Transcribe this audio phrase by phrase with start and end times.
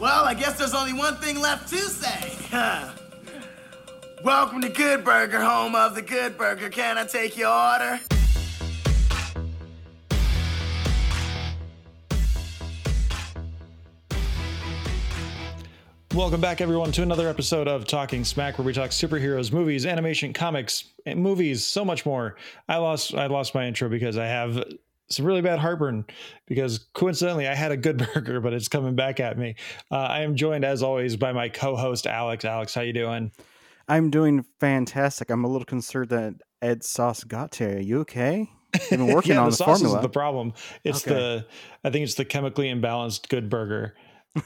[0.00, 2.36] Well, I guess there's only one thing left to say.
[4.24, 6.68] Welcome to Good Burger, home of the Good Burger.
[6.68, 7.98] Can I take your order?
[16.14, 20.32] Welcome back, everyone, to another episode of Talking Smack, where we talk superheroes, movies, animation,
[20.32, 22.36] comics, movies, so much more.
[22.68, 24.62] I lost I lost my intro because I have
[25.10, 26.04] some really bad heartburn
[26.46, 29.54] because coincidentally I had a good burger, but it's coming back at me.
[29.90, 32.44] Uh, I am joined, as always, by my co-host Alex.
[32.44, 33.32] Alex, how you doing?
[33.88, 35.30] I'm doing fantastic.
[35.30, 37.76] I'm a little concerned that Ed Sauce got to you.
[37.76, 38.50] Are you okay?
[38.74, 39.98] You've been working yeah, on the the, sauce formula.
[39.98, 40.52] is the problem.
[40.84, 41.14] It's Okay.
[41.14, 41.46] the
[41.84, 43.94] I think it's the chemically imbalanced good burger.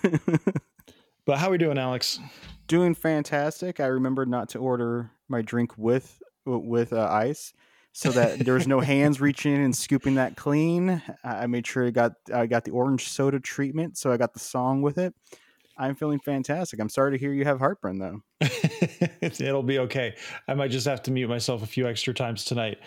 [1.24, 2.18] But how are we doing, Alex?
[2.66, 3.80] doing fantastic.
[3.80, 7.52] I remembered not to order my drink with with uh, ice,
[7.92, 11.02] so that there was no hands reaching in and scooping that clean.
[11.22, 14.40] I made sure I got I got the orange soda treatment, so I got the
[14.40, 15.14] song with it.
[15.78, 16.80] I'm feeling fantastic.
[16.80, 18.22] I'm sorry to hear you have heartburn though.
[19.20, 20.16] It'll be okay.
[20.48, 22.78] I might just have to mute myself a few extra times tonight.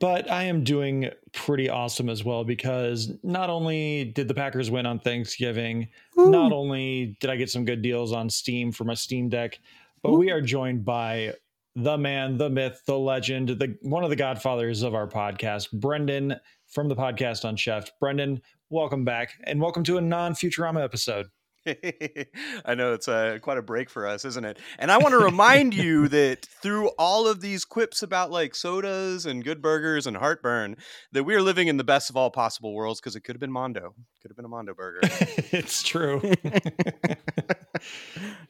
[0.00, 4.86] But I am doing pretty awesome as well because not only did the Packers win
[4.86, 9.28] on Thanksgiving, not only did I get some good deals on Steam for my Steam
[9.28, 9.60] Deck,
[10.02, 11.34] but we are joined by
[11.76, 16.36] the man, the myth, the legend, the one of the godfathers of our podcast, Brendan
[16.68, 17.90] from the podcast UnChefed.
[17.98, 21.26] Brendan, welcome back and welcome to a non-Futurama episode.
[22.64, 24.58] I know it's uh, quite a break for us, isn't it?
[24.78, 29.26] And I want to remind you that through all of these quips about like sodas
[29.26, 30.76] and good burgers and heartburn,
[31.10, 33.40] that we are living in the best of all possible worlds because it could have
[33.40, 35.00] been Mondo, could have been a Mondo burger.
[35.50, 36.20] it's true.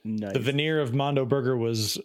[0.05, 0.33] nice.
[0.33, 1.98] the veneer of Mondo Burger was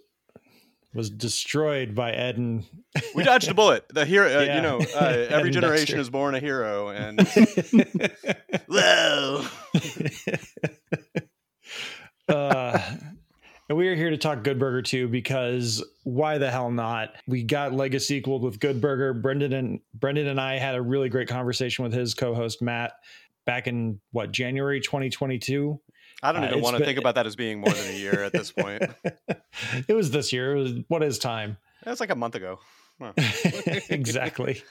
[0.93, 2.65] was destroyed by Eden.
[3.15, 3.85] we dodged a bullet.
[3.89, 4.55] The hero, uh, Yeah.
[4.55, 5.99] you know, uh, every generation Dexter.
[5.99, 7.19] is born a hero, and
[8.67, 9.45] whoa.
[12.27, 12.79] uh,
[13.69, 17.13] and we are here to talk Good Burger 2 because why the hell not?
[17.27, 19.14] We got Legacy equaled with Good Burger.
[19.14, 22.93] Brendan and Brendan and I had a really great conversation with his co-host Matt
[23.45, 25.80] back in what January 2022.
[26.21, 27.87] I don't Uh, even it's want to been- think about that as being more than
[27.93, 28.83] a year at this point.
[29.87, 30.55] it was this year.
[30.55, 31.57] It was what is time?
[31.85, 32.59] That's like a month ago.
[33.02, 33.13] Huh.
[33.89, 34.61] exactly.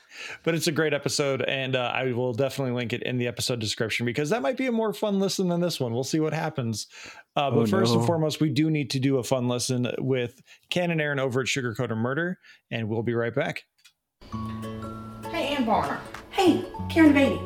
[0.44, 3.58] But it's a great episode, and uh, I will definitely link it in the episode
[3.58, 5.94] description because that might be a more fun listen than this one.
[5.94, 6.88] We'll see what happens.
[7.34, 10.42] Uh, but Oh, first and foremost, we do need to do a fun listen with
[10.68, 12.38] Ken and Aaron over at Sugar Coated Murder,
[12.70, 13.64] and we'll be right back.
[15.30, 15.98] Hey, Ann Barner,
[16.30, 17.40] Hey, Karen Beatty.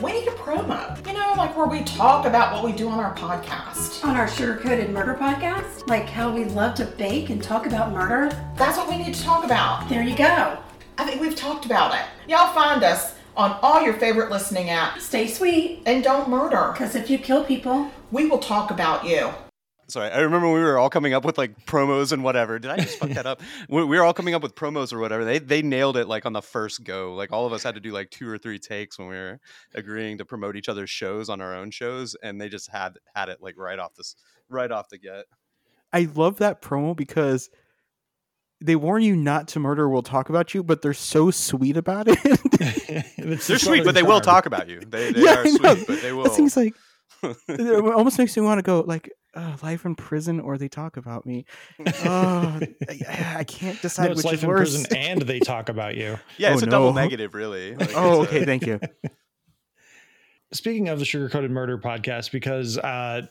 [0.00, 1.06] We need a promo.
[1.06, 4.04] You know, like where we talk about what we do on our podcast.
[4.04, 7.92] On our Sugar Coated Murder podcast, like how we love to bake and talk about
[7.92, 8.28] murder.
[8.56, 9.88] That's what we need to talk about.
[9.88, 10.58] There you go.
[10.98, 12.04] I think we've talked about it.
[12.28, 15.00] Y'all find us on all your favorite listening apps.
[15.00, 16.70] Stay sweet, And don't murder.
[16.72, 19.30] because if you kill people, We will talk about you.
[19.88, 22.58] Sorry, I remember we were all coming up with like promos and whatever.
[22.58, 23.40] Did I just fuck that up?
[23.70, 25.24] We we were all coming up with promos or whatever.
[25.24, 27.14] They they nailed it like on the first go.
[27.14, 29.40] Like all of us had to do like two or three takes when we were
[29.74, 33.30] agreeing to promote each other's shows on our own shows, and they just had had
[33.30, 34.14] it like right off this
[34.50, 35.24] right off the get.
[35.90, 37.48] I love that promo because
[38.60, 42.06] they warn you not to murder we'll talk about you, but they're so sweet about
[42.08, 42.18] it.
[43.16, 44.80] They're sweet, but they Southern will talk about you.
[44.80, 46.24] They, they Yeah, are sweet, but they will.
[46.24, 46.74] That seems like
[47.22, 50.96] it almost makes me want to go like uh, life in prison or they talk
[50.96, 51.44] about me.
[52.04, 54.70] Oh, I, I can't decide No, it's which life is in worse.
[54.86, 56.18] prison, and they talk about you.
[56.38, 57.74] yeah, it's Oh, a double negative, really.
[57.76, 58.80] Like, oh, it's a- okay, thank you.
[60.52, 63.22] Speaking of the Sugar Coated Murder podcast, because uh,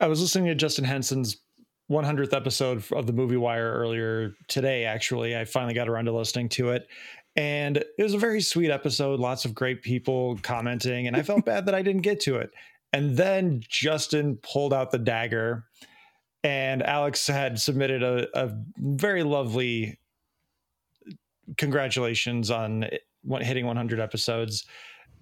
[0.00, 1.36] I was listening to Justin Henson's
[1.90, 4.84] 100th episode of the Movie Wire earlier today.
[4.86, 6.86] Actually, I finally got around to listening to it,
[7.36, 9.20] and it was a very sweet episode.
[9.20, 12.50] Lots of great people commenting, and I felt bad that I didn't get to it.
[12.92, 15.64] And then Justin pulled out the dagger,
[16.44, 19.98] and Alex had submitted a, a very lovely
[21.56, 23.02] congratulations on it-
[23.40, 24.66] hitting 100 episodes.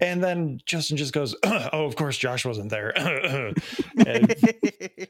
[0.01, 2.93] And then Justin just goes, "Oh, of course, Josh wasn't there."
[4.07, 4.35] And,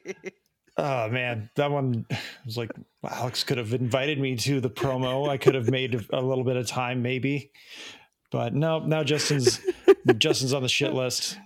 [0.76, 2.06] oh man, that one
[2.44, 2.72] was like,
[3.08, 5.28] Alex could have invited me to the promo.
[5.28, 7.52] I could have made a little bit of time, maybe.
[8.32, 9.60] But no, now Justin's
[10.18, 11.38] Justin's on the shit list.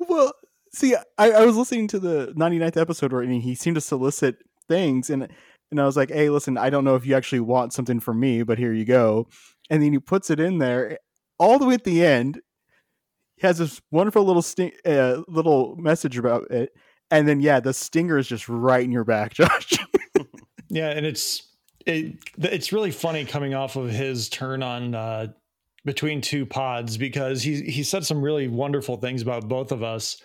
[0.00, 0.32] Well,
[0.72, 4.36] see, I, I was listening to the 99th episode where he seemed to solicit
[4.68, 5.28] things, and
[5.70, 8.18] and I was like, hey, listen, I don't know if you actually want something from
[8.18, 9.28] me, but here you go.
[9.68, 10.98] And then he puts it in there
[11.38, 12.40] all the way at the end.
[13.36, 16.72] He has this wonderful little sting, uh, little message about it,
[17.10, 19.74] and then yeah, the stinger is just right in your back, Josh.
[20.70, 21.48] Yeah, and it's
[21.86, 25.28] it, it's really funny coming off of his turn on uh,
[25.84, 30.20] between two pods because he he said some really wonderful things about both of us,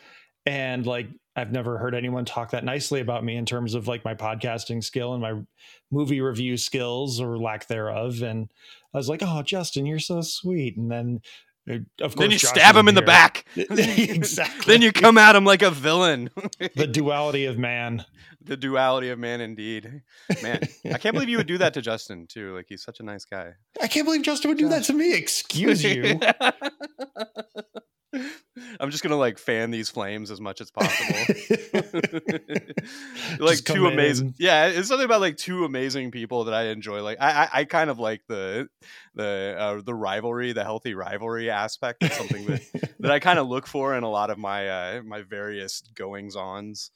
[0.45, 4.05] and like I've never heard anyone talk that nicely about me in terms of like
[4.05, 5.33] my podcasting skill and my
[5.91, 8.21] movie review skills or lack thereof.
[8.21, 8.51] And
[8.93, 11.21] I was like, "Oh, Justin, you're so sweet." And then,
[11.67, 13.45] of course, then you Josh stab him in the back.
[13.55, 14.73] exactly.
[14.73, 16.29] then you come at him like a villain.
[16.75, 18.05] the duality of man.
[18.41, 20.01] the duality of man, indeed.
[20.41, 22.53] Man, I can't believe you would do that to Justin too.
[22.55, 23.53] Like he's such a nice guy.
[23.81, 25.13] I can't believe Justin would do that to me.
[25.13, 26.19] Excuse you.
[28.79, 31.19] I'm just gonna like fan these flames as much as possible.
[33.39, 37.01] like two amazing and- yeah it's something about like two amazing people that i enjoy
[37.01, 38.67] like i i, I kind of like the
[39.15, 43.47] the uh, the rivalry the healthy rivalry aspect of something that that i kind of
[43.47, 46.91] look for in a lot of my uh my various goings ons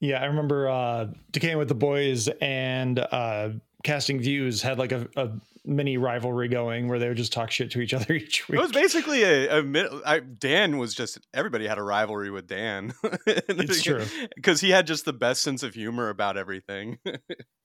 [0.00, 3.50] Yeah, I remember uh Decaying with the Boys and uh
[3.84, 5.30] Casting Views had like a, a
[5.66, 8.58] mini rivalry going where they would just talk shit to each other each week.
[8.58, 12.92] it was basically a, a I, dan was just everybody had a rivalry with dan
[13.26, 14.04] It's true.
[14.34, 16.98] because he had just the best sense of humor about everything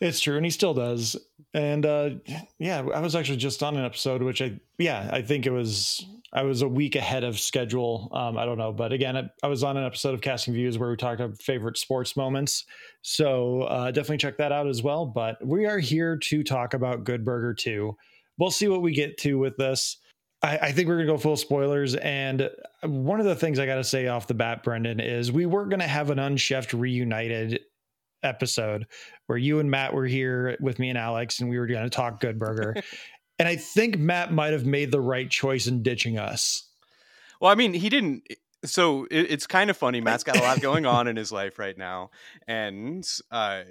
[0.00, 1.16] It's true, and he still does.
[1.52, 2.10] And uh
[2.58, 6.04] yeah, I was actually just on an episode which I yeah, I think it was
[6.34, 8.08] I was a week ahead of schedule.
[8.12, 10.76] Um, I don't know, but again, I, I was on an episode of Casting Views
[10.78, 12.64] where we talked about favorite sports moments.
[13.02, 15.06] So uh, definitely check that out as well.
[15.06, 17.96] But we are here to talk about Good Burger 2.
[18.36, 19.98] We'll see what we get to with this.
[20.42, 21.94] I, I think we're gonna go full spoilers.
[21.94, 22.50] And
[22.82, 25.66] one of the things I got to say off the bat, Brendan, is we were
[25.66, 27.60] gonna have an unchefed reunited
[28.24, 28.86] episode
[29.26, 31.90] where you and Matt were here with me and Alex, and we were going to
[31.90, 32.74] talk Good Burger.
[33.38, 36.68] and I think Matt might have made the right choice in ditching us.
[37.40, 38.26] Well, I mean, he didn't.
[38.64, 40.00] So it, it's kind of funny.
[40.00, 42.10] Matt's got a lot going on in his life right now,
[42.46, 43.62] and uh,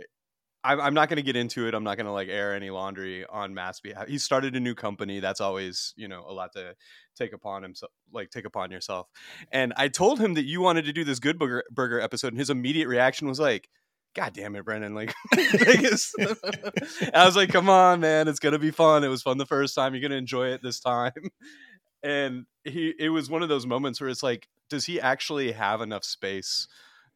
[0.64, 1.74] I'm, I'm not going to get into it.
[1.74, 4.08] I'm not going to like air any laundry on Matt's behalf.
[4.08, 5.20] He started a new company.
[5.20, 6.76] That's always you know a lot to
[7.16, 9.08] take upon himself, like take upon yourself.
[9.52, 12.38] And I told him that you wanted to do this Good Burger, Burger episode, and
[12.38, 13.70] his immediate reaction was like.
[14.16, 14.94] God damn it, Brendan!
[14.94, 18.28] Like, I was like, "Come on, man!
[18.28, 19.04] It's gonna be fun.
[19.04, 19.94] It was fun the first time.
[19.94, 21.12] You're gonna enjoy it this time."
[22.04, 25.82] and he it was one of those moments where it's like does he actually have
[25.82, 26.68] enough space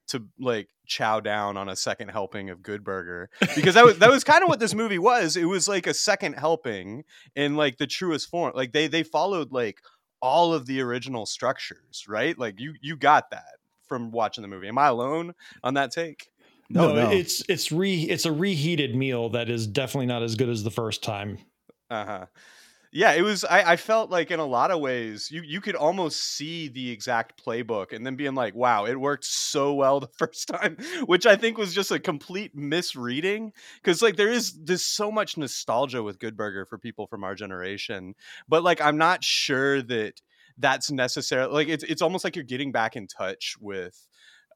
[0.07, 4.09] to like chow down on a second helping of good burger because that was that
[4.09, 7.03] was kind of what this movie was it was like a second helping
[7.35, 9.81] in like the truest form like they they followed like
[10.21, 14.69] all of the original structures right like you you got that from watching the movie
[14.69, 16.29] am i alone on that take
[16.69, 17.11] No, no.
[17.11, 20.71] it's it's re it's a reheated meal that is definitely not as good as the
[20.71, 21.37] first time.
[21.89, 22.25] Uh-huh.
[22.91, 25.75] Yeah, it was I, I felt like in a lot of ways you you could
[25.75, 30.07] almost see the exact playbook and then being like, wow, it worked so well the
[30.17, 33.53] first time, which I think was just a complete misreading.
[33.83, 37.35] Cause like there is there's so much nostalgia with Good Burger for people from our
[37.35, 38.15] generation.
[38.47, 40.21] But like I'm not sure that
[40.57, 44.07] that's necessarily Like it's it's almost like you're getting back in touch with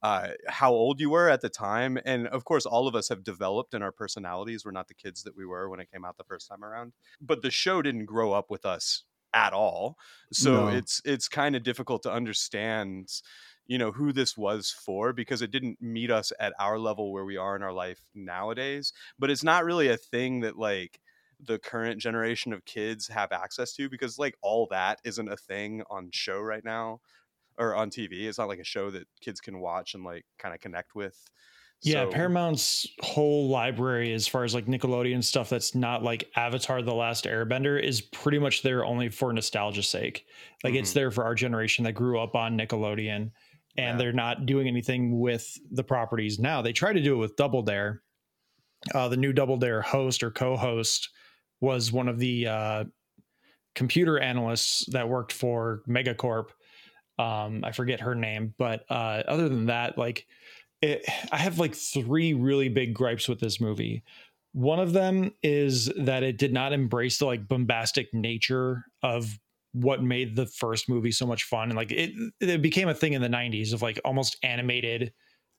[0.03, 1.97] uh, how old you were at the time.
[2.05, 4.65] And of course, all of us have developed in our personalities.
[4.65, 6.93] We're not the kids that we were when it came out the first time around.
[7.19, 9.03] But the show didn't grow up with us
[9.33, 9.97] at all.
[10.33, 10.67] So No.
[10.67, 13.09] it's it's kind of difficult to understand
[13.67, 17.25] you know who this was for because it didn't meet us at our level where
[17.25, 20.99] we are in our life nowadays but it's not really a thing that like
[21.39, 25.83] the current generation of kids have access to because like all that isn't a thing
[25.89, 26.99] on show right now
[27.61, 28.23] or on TV.
[28.27, 31.17] It's not like a show that kids can watch and like kind of connect with.
[31.83, 36.81] Yeah, So- Paramount's whole library, as far as like Nickelodeon stuff that's not like Avatar
[36.81, 40.25] The Last Airbender, is pretty much there only for nostalgia's sake.
[40.63, 40.95] Like it's Mhm.
[40.95, 43.31] there for our generation that grew up on Nickelodeon and
[43.77, 43.95] Yeah.
[43.95, 46.61] they're not doing anything with the properties now.
[46.61, 48.03] They try to do it with Double Dare.
[48.93, 51.09] Uh, the new Double Dare host or co host
[51.61, 52.83] was one of the uh,
[53.75, 56.49] computer analysts that worked for Megacorp.
[57.21, 60.25] Um, I forget her name, but uh, other than that, like,
[60.81, 64.03] it, I have like three really big gripes with this movie.
[64.53, 69.39] One of them is that it did not embrace the like bombastic nature of
[69.73, 72.11] what made the first movie so much fun and like it
[72.41, 75.13] it became a thing in the 90s of like almost animated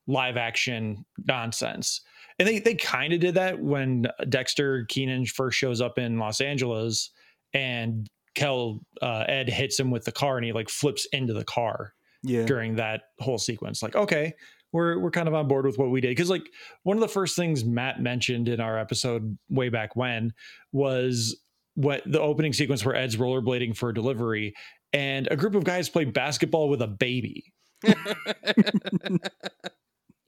[0.06, 2.02] live action nonsense
[2.38, 6.42] and they they kind of did that when dexter kenan first shows up in los
[6.42, 7.10] angeles
[7.54, 11.44] and kel uh, ed hits him with the car and he like flips into the
[11.44, 12.44] car yeah.
[12.44, 13.82] during that whole sequence.
[13.82, 14.34] Like, okay,
[14.72, 16.48] we're we're kind of on board with what we did because like
[16.82, 20.32] one of the first things Matt mentioned in our episode way back when
[20.72, 21.40] was
[21.74, 24.54] what the opening sequence where Ed's rollerblading for a delivery
[24.92, 27.52] and a group of guys play basketball with a baby.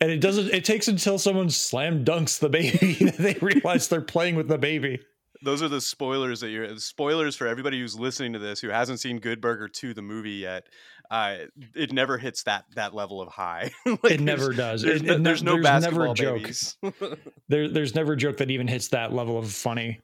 [0.01, 4.03] And it doesn't it takes until someone slam dunks the baby that they realize they're
[4.03, 5.01] playing with the baby.
[5.45, 9.01] Those are the spoilers that you're spoilers for everybody who's listening to this who hasn't
[9.01, 10.67] seen Good Burger 2 the movie yet.
[11.11, 11.37] Uh,
[11.75, 13.71] it never hits that that level of high.
[13.87, 14.83] Like, it never there's- does.
[14.83, 16.51] There's, It- no, it ne- there's no there's never a joke.
[17.49, 20.01] There, there's never a joke that even hits that level of funny.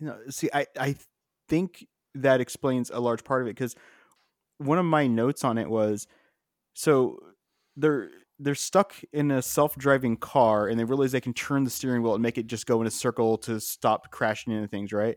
[0.00, 0.96] You know, see, I I
[1.48, 3.76] think that explains a large part of it because
[4.58, 6.06] one of my notes on it was
[6.74, 7.18] so
[7.76, 12.02] they're they're stuck in a self-driving car and they realize they can turn the steering
[12.02, 15.16] wheel and make it just go in a circle to stop crashing into things, right?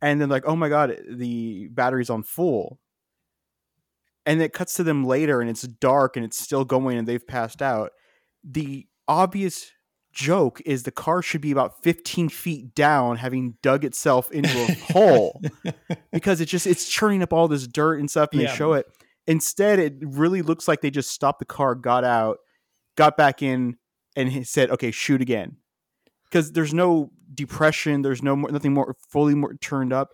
[0.00, 2.78] And then like, oh my god, the battery's on full.
[4.24, 7.26] And it cuts to them later and it's dark and it's still going and they've
[7.26, 7.92] passed out.
[8.42, 9.70] The obvious
[10.12, 14.72] joke is the car should be about 15 feet down having dug itself into a
[14.92, 15.40] hole
[16.10, 18.50] because it just it's churning up all this dirt and stuff and Yeah.
[18.50, 18.86] they show it
[19.26, 22.38] instead it really looks like they just stopped the car got out
[22.96, 23.76] got back in
[24.16, 25.56] and he said okay shoot again.
[26.24, 30.10] Because there's no depression there's no more nothing more fully more turned up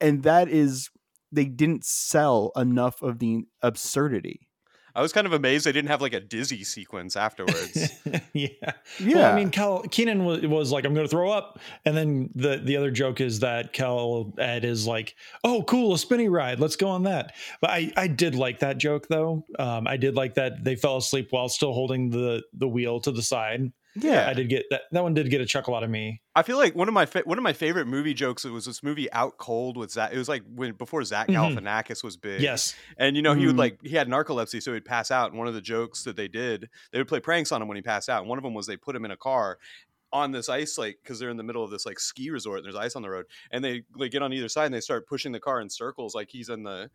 [0.00, 0.90] and that is
[1.32, 4.45] they didn't sell enough of the absurdity
[4.96, 7.92] I was kind of amazed they didn't have like a dizzy sequence afterwards.
[8.06, 8.20] yeah.
[8.32, 11.94] yeah Well, I mean, Kel Kenan was, was like, "I'm going to throw up," and
[11.94, 16.30] then the the other joke is that Kel Ed is like, "Oh, cool, a spinny
[16.30, 19.44] ride, let's go on that." But I I did like that joke though.
[19.58, 23.12] Um, I did like that they fell asleep while still holding the the wheel to
[23.12, 23.70] the side.
[23.96, 24.82] Yeah I did get that.
[24.92, 26.20] That one did get a chuckle out of me.
[26.34, 28.82] I feel like one of my fa- one of my favorite movie jokes was this
[28.82, 30.12] movie Out Cold with Zach.
[30.12, 31.34] It was like when before Zach Mhm.
[31.58, 32.40] Galifianakis was big.
[32.40, 32.74] Yes.
[32.98, 33.58] And you know, he would Mhm.
[33.60, 35.30] like he had narcolepsy, so he'd pass out.
[35.30, 37.76] And one of the jokes that they did, they would play pranks on him when
[37.76, 38.20] he passed out.
[38.20, 39.58] And one of them was they put him in a car
[40.12, 42.64] on this ice like because they're in the middle of this like ski resort and
[42.66, 43.26] there's ice on the road.
[43.50, 46.14] And they like get on either side and they start pushing the car in circles
[46.14, 46.90] like he's in the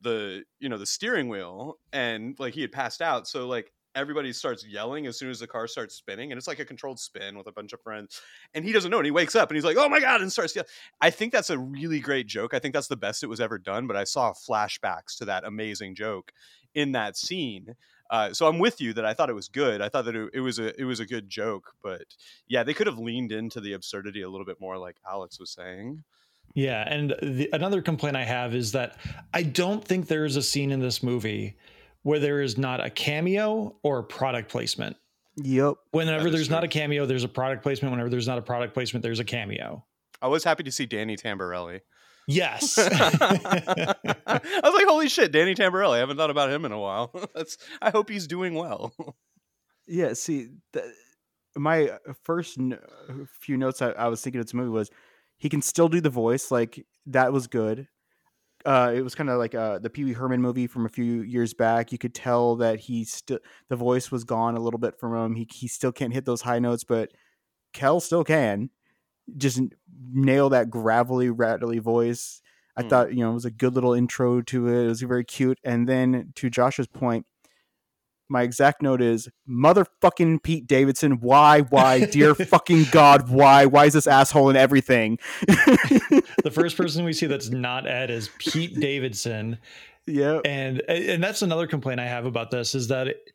[0.00, 3.26] the you know the steering wheel and like he had passed out.
[3.26, 6.58] So like everybody starts yelling as soon as the car starts spinning and it's like
[6.58, 8.20] a controlled spin with a bunch of friends
[8.54, 10.32] and he doesn't know and he wakes up and he's like oh my god and
[10.32, 10.64] starts yelling
[11.00, 12.54] I think that's a really great joke.
[12.54, 13.86] I think that's the best it was ever done.
[13.86, 16.32] But I saw flashbacks to that amazing joke
[16.74, 17.74] in that scene.
[18.10, 19.80] Uh, so I'm with you that I thought it was good.
[19.80, 21.74] I thought that it, it was a it was a good joke.
[21.82, 22.04] But
[22.48, 25.50] yeah, they could have leaned into the absurdity a little bit more, like Alex was
[25.50, 26.04] saying.
[26.54, 28.96] Yeah, and the, another complaint I have is that
[29.32, 31.56] I don't think there is a scene in this movie
[32.04, 34.96] where there is not a cameo or a product placement.
[35.36, 37.90] yep Whenever That is there's not a cameo, there's a product placement.
[37.90, 39.84] Whenever there's not a product placement, there's a cameo.
[40.22, 41.80] I was happy to see Danny Tamberelli.
[42.26, 42.78] Yes.
[42.78, 43.94] I
[44.62, 45.96] was like, holy shit, Danny Tamberelli.
[45.96, 47.10] I haven't thought about him in a while.
[47.34, 47.58] That's.
[47.82, 48.94] I hope he's doing well.
[49.86, 50.86] Yeah, see, th-
[51.56, 52.78] my uh, first n-
[53.40, 54.90] few notes I, I was thinking of this movie was
[55.36, 57.88] he can still do the voice, like that was good.
[58.64, 61.20] Uh, it was kind of like uh, the Pee Wee Herman movie from a few
[61.22, 61.92] years back.
[61.92, 65.34] You could tell that he still the voice was gone a little bit from him.
[65.34, 67.12] He he still can't hit those high notes, but
[67.74, 68.70] Kel still can.
[69.36, 69.60] Just
[70.12, 72.42] nail that gravelly, rattly voice.
[72.76, 72.88] I Hmm.
[72.88, 74.84] thought you know it was a good little intro to it.
[74.84, 75.58] It was very cute.
[75.64, 77.26] And then to Josh's point,
[78.28, 81.20] my exact note is motherfucking Pete Davidson.
[81.20, 81.60] Why?
[81.60, 82.04] Why?
[82.06, 83.66] Dear fucking God, why?
[83.66, 85.18] Why is this asshole in everything?
[86.42, 89.58] the first person we see that's not Ed is Pete Davidson.
[90.06, 90.40] yeah.
[90.44, 93.30] And and that's another complaint I have about this is that it,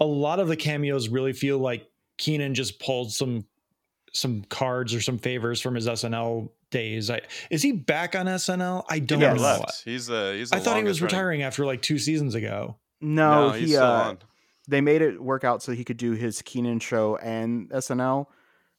[0.00, 3.44] a lot of the cameos really feel like Kenan just pulled some
[4.12, 7.10] some cards or some favors from his SNL days.
[7.10, 7.20] I,
[7.50, 8.84] is he back on SNL?
[8.88, 9.40] I don't He he know.
[9.40, 9.82] left.
[9.84, 10.50] He's uh he's.
[10.50, 12.76] The I thought he was running- retiring after like two seasons ago.
[13.00, 14.18] No, No, he's he still uh, on.
[14.66, 18.26] They made it work out so he could do his Kenan show and SNL.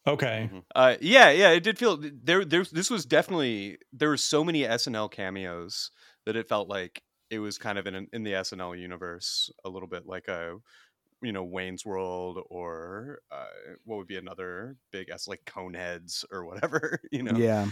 [0.08, 0.50] Okay.
[0.76, 2.46] Uh, yeah, yeah, it did feel there.
[2.46, 5.90] There, this was definitely there were so many SNL cameos
[6.26, 9.88] that it felt like it was kind of in in the SNL universe a little
[9.88, 10.58] bit like a
[11.22, 13.46] you know Wayne's World or uh,
[13.84, 17.38] what would be another big S like Coneheads or whatever you know.
[17.38, 17.68] Yeah.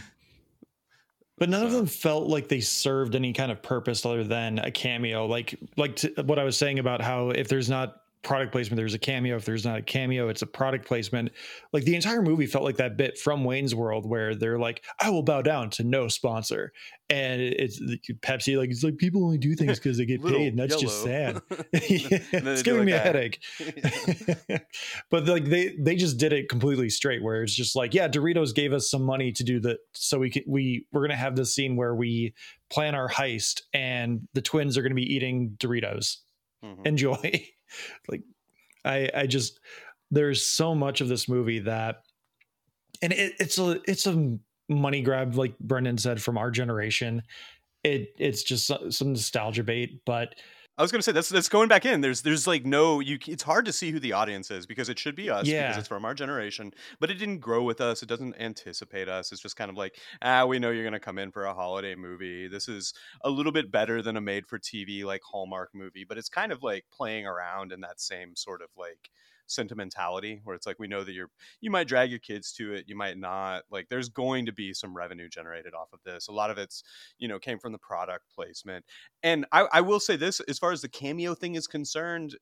[1.38, 4.72] But none of them felt like they served any kind of purpose other than a
[4.72, 5.26] cameo.
[5.26, 8.94] Like like t- what I was saying about how if there's not product placement, there's
[8.94, 9.36] a cameo.
[9.36, 11.32] If there's not a cameo, it's a product placement.
[11.74, 15.10] Like the entire movie felt like that bit from Wayne's World where they're like, "I
[15.10, 16.72] will bow down to no sponsor,"
[17.10, 17.80] and it's
[18.22, 18.58] Pepsi.
[18.58, 21.42] Like it's like people only do things because they get paid, and that's just sad.
[21.74, 23.40] It's giving me a like headache.
[25.10, 28.54] but like they they just did it completely straight where it's just like yeah doritos
[28.54, 31.54] gave us some money to do the so we can we we're gonna have this
[31.54, 32.34] scene where we
[32.70, 36.18] plan our heist and the twins are gonna be eating doritos
[36.64, 36.88] Mhm.
[36.88, 37.46] enjoy
[38.08, 38.22] like
[38.86, 39.60] i i just
[40.12, 42.04] there's so much of this movie that
[43.02, 44.38] and it, it's a it's a
[44.70, 47.22] money grab like brendan said from our generation.
[47.84, 50.36] It it's just some nostalgia bait but
[50.76, 52.02] I was gonna say that's that's going back in.
[52.02, 53.20] There's there's like no you.
[53.28, 55.68] It's hard to see who the audience is because it should be us Yeah.
[55.68, 58.02] because it's from our generation, but it didn't grow with us.
[58.02, 59.32] It doesn't anticipate us.
[59.32, 61.94] It's just kind of like ah, we know you're gonna come in for a holiday
[61.94, 62.48] movie.
[62.48, 66.52] This is a little bit better than a made-for-TV like Hallmark movie, but it's kind
[66.52, 69.12] of like playing around in that same sort of like
[69.48, 71.30] sentimentality where it's like we know that you're
[71.62, 74.74] you might drag your kids to it you might not like there's going to be
[74.74, 76.28] some revenue generated off of this.
[76.28, 76.84] A lot of it's
[77.18, 78.86] you know came from the product placement.
[79.22, 82.36] And I, I will say this as far as the cameo thing is concerned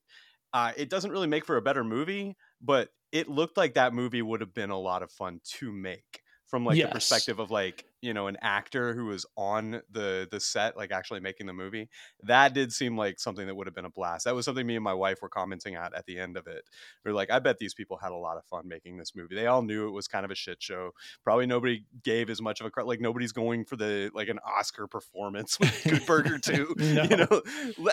[0.53, 4.21] uh, it doesn't really make for a better movie but it looked like that movie
[4.21, 6.89] would have been a lot of fun to make from like Yes.
[6.89, 10.91] the perspective of like you know an actor who was on the the set like
[10.91, 11.87] actually making the movie
[12.23, 14.25] that did seem like something that would have been a blast.
[14.25, 16.63] That was something me and my wife were commenting at at the end of it.
[17.05, 19.33] We are like i bet these people had a lot of fun making this movie.
[19.35, 20.91] They all knew it was kind of a shit show.
[21.23, 24.87] Probably nobody gave as much of a like nobody's going for the like an oscar
[24.87, 27.03] performance with good burger 2 No.
[27.03, 27.41] you know?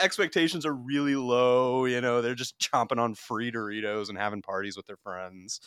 [0.02, 2.20] Expectations are really low you know?
[2.22, 5.60] They're just chomping on free doritos and having parties with their friends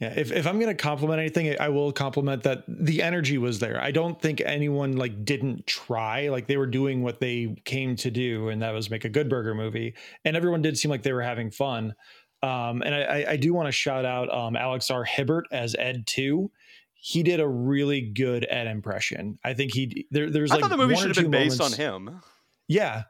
[0.00, 3.80] Yeah, if, if I'm gonna compliment anything, I will compliment that the energy was there.
[3.80, 6.28] I don't think anyone like didn't try.
[6.28, 9.28] Like they were doing what they came to do, and that was make a good
[9.28, 9.94] burger movie.
[10.24, 11.94] And everyone did seem like they were having fun.
[12.42, 15.04] Um, and I, I, I do want to shout out um, Alex R.
[15.04, 16.50] Hibbert as Ed two.
[16.94, 19.38] He did a really good Ed impression.
[19.44, 21.78] I think he there, there's i like thought the movie should have been based moments-
[21.78, 22.20] on him
[22.66, 23.04] Yeah,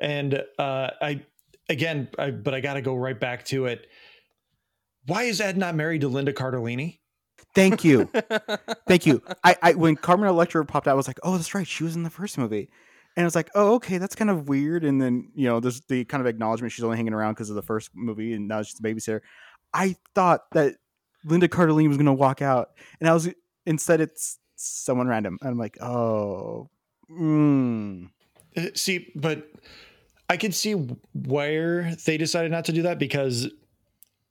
[0.00, 1.24] and uh, I
[1.68, 3.86] again, I, but I got to go right back to it.
[5.06, 6.98] Why is Ed not married to Linda Cardellini?
[7.54, 8.10] Thank you.
[8.88, 9.22] Thank you.
[9.42, 11.66] I, I when Carmen Electra popped out, I was like, oh, that's right.
[11.66, 12.68] She was in the first movie.
[13.16, 14.84] And I was like, oh, okay, that's kind of weird.
[14.84, 17.56] And then, you know, there's the kind of acknowledgement she's only hanging around because of
[17.56, 19.20] the first movie and now she's a babysitter.
[19.72, 20.76] I thought that
[21.24, 22.70] Linda Cardellini was going to walk out.
[23.00, 23.28] And I was,
[23.66, 25.38] instead, it's someone random.
[25.40, 26.70] And I'm like, oh,
[27.10, 28.08] mm.
[28.56, 29.48] Uh, See, but
[30.28, 33.48] I could see where they decided not to do that because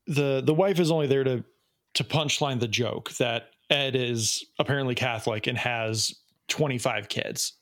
[0.07, 1.43] the the wife is only there to
[1.95, 6.13] to punchline the joke that Ed is apparently Catholic and has
[6.47, 7.53] 25 kids.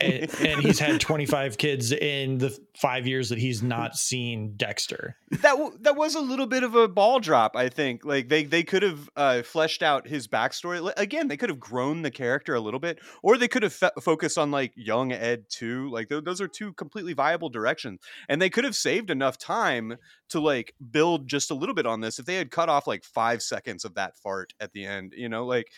[0.00, 5.16] And, and he's had 25 kids in the five years that he's not seen Dexter.
[5.30, 8.04] that w- that was a little bit of a ball drop i think.
[8.04, 10.92] Like they they could have uh, fleshed out his backstory.
[10.96, 13.90] Again they could have grown the character a little bit or they could have fe-
[14.00, 15.90] focused on like young ed too.
[15.90, 18.00] Like th- those are two completely viable directions.
[18.28, 19.96] And they could have saved enough time
[20.30, 23.04] to like build just a little bit on this if they had cut off like
[23.04, 25.46] five seconds of that fart at the end you know?
[25.46, 25.68] Like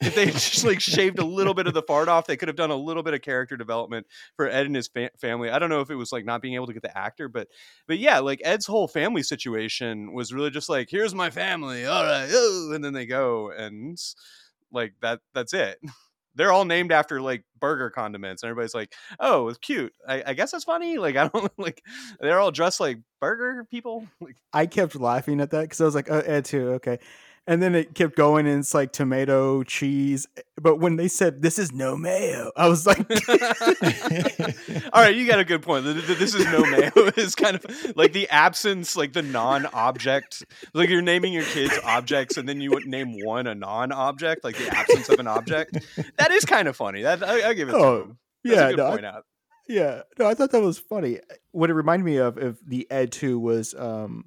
[0.00, 2.56] if they just like shaved a little bit of the fart off, they could have
[2.56, 5.50] done a little bit of character development for Ed and his fa- family.
[5.50, 7.48] I don't know if it was like not being able to get the actor, but
[7.86, 12.04] but yeah, like Ed's whole family situation was really just like, here's my family, all
[12.04, 13.98] right, oh, and then they go and
[14.72, 15.20] like that.
[15.34, 15.78] That's it.
[16.36, 20.34] They're all named after like burger condiments, and everybody's like, "Oh, it's cute." I, I
[20.34, 20.96] guess that's funny.
[20.96, 21.82] Like I don't like.
[22.20, 24.06] They're all dressed like burger people.
[24.20, 26.98] Like I kept laughing at that because I was like, oh, Ed too, okay.
[27.50, 30.24] And then it kept going and it's like tomato, cheese.
[30.56, 32.98] But when they said this is no mayo, I was like,
[34.92, 35.84] All right, you got a good point.
[35.84, 36.92] Th- th- This is no mayo.
[37.16, 40.44] is kind of like the absence, like the non-object.
[40.74, 44.56] Like you're naming your kids objects, and then you would name one a non-object, like
[44.56, 45.76] the absence of an object.
[46.18, 47.02] That is kind of funny.
[47.02, 47.74] That I, I give it.
[47.74, 48.18] Oh, to him.
[48.44, 49.20] That's yeah, a good no, I-
[49.68, 50.02] yeah.
[50.20, 51.18] No, I thought that was funny.
[51.50, 54.26] What it reminded me of, if the Ed 2 was um,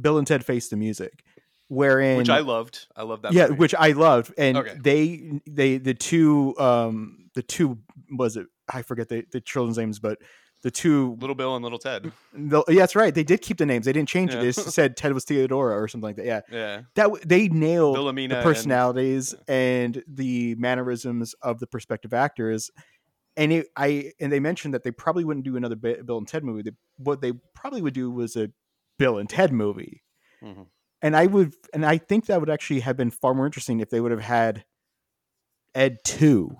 [0.00, 1.24] Bill and Ted Face the Music,
[1.68, 2.16] wherein.
[2.18, 2.86] Which I loved.
[2.96, 3.32] I love that.
[3.32, 3.58] yeah, movie.
[3.58, 4.76] which I loved, and Okay.
[4.80, 7.78] they they the two um the two
[8.10, 10.18] was it I forget the, the children's names, but
[10.62, 12.10] the two Little Bill and Little Ted.
[12.34, 13.14] the, yeah, that's right.
[13.14, 13.86] They did keep the names.
[13.86, 14.40] They didn't change it.
[14.40, 16.26] They said Ted was Theodora or something like that.
[16.26, 22.70] Yeah, Yeah, that they nailed the and- personalities and, the mannerisms of the prospective actors.
[23.36, 26.42] And it, I and they mentioned that they probably wouldn't do another Bill and Ted
[26.42, 26.62] movie.
[26.62, 28.50] They, what they probably would do was a
[28.98, 30.02] Bill and Ted movie.
[30.42, 30.66] Mhm.
[31.00, 33.90] And I would, and I think that would actually have been far more interesting if
[33.90, 34.64] they would have had
[35.74, 36.56] Ed two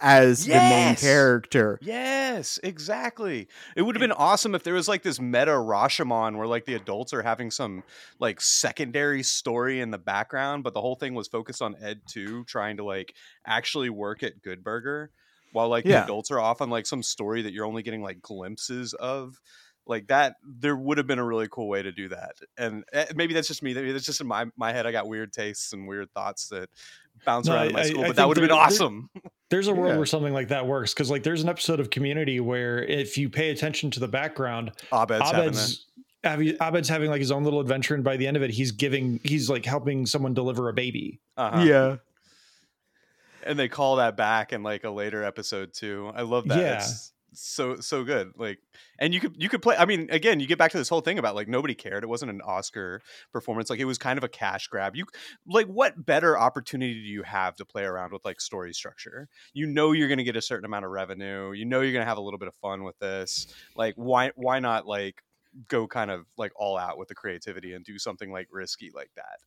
[0.00, 1.78] as the main character.
[1.82, 3.48] Yes, exactly.
[3.76, 6.74] It would have been awesome if there was like this meta Rashomon where like the
[6.74, 7.82] adults are having some
[8.18, 12.44] like secondary story in the background, but the whole thing was focused on Ed 2
[12.44, 13.14] trying to like
[13.46, 15.10] actually work at Good Burger
[15.52, 18.22] while like the adults are off on like some story that you're only getting like
[18.22, 19.40] glimpses of.
[19.86, 23.06] Like that, there would have been a really cool way to do that, and eh,
[23.16, 23.74] maybe that's just me.
[23.74, 24.86] Maybe that's just in my my head.
[24.86, 26.68] I got weird tastes and weird thoughts that
[27.24, 28.66] bounce No, around in my I- school, I but that would have been there- there-
[28.66, 29.10] awesome.
[29.50, 29.96] There's a world Yeah.
[29.96, 33.28] where something like that works because, like, there's an episode of Community where if you
[33.28, 35.76] pay attention to the background, Abed's having that.
[36.22, 38.70] Abed's Abed's having like his own little adventure, and by the end of it, he's
[38.70, 41.18] giving he's like helping someone deliver a baby.
[41.36, 41.62] Uh-huh.
[41.64, 41.96] Yeah.
[43.42, 46.12] and they call that back in like a later episode too.
[46.14, 46.58] I love that.
[46.58, 46.76] Yeah.
[46.76, 48.58] It's, so so good like
[48.98, 51.00] and you could you could play i mean again you get back to this whole
[51.00, 53.00] thing about like nobody cared it wasn't an oscar
[53.32, 55.04] performance like it was kind of a cash grab you
[55.46, 59.28] like what better opportunity do you have to play around with like story structure?
[59.52, 62.04] You know you're going to get a certain amount of revenue you know you're going
[62.04, 65.22] to have a little bit of fun with this like why why not like
[65.68, 69.10] go kind of like all out with the creativity and do something like risky like
[69.16, 69.40] that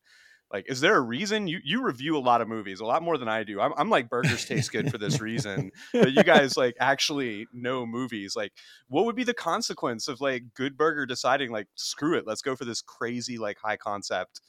[0.53, 3.17] like, is there a reason you you review a lot of movies, a lot more
[3.17, 3.59] than I do?
[3.59, 5.71] I'm, I'm like burgers taste good for this reason.
[5.91, 8.35] but you guys like actually know movies.
[8.35, 8.53] Like,
[8.87, 12.55] what would be the consequence of like Good Burger deciding like screw it, let's go
[12.55, 14.41] for this crazy like high concept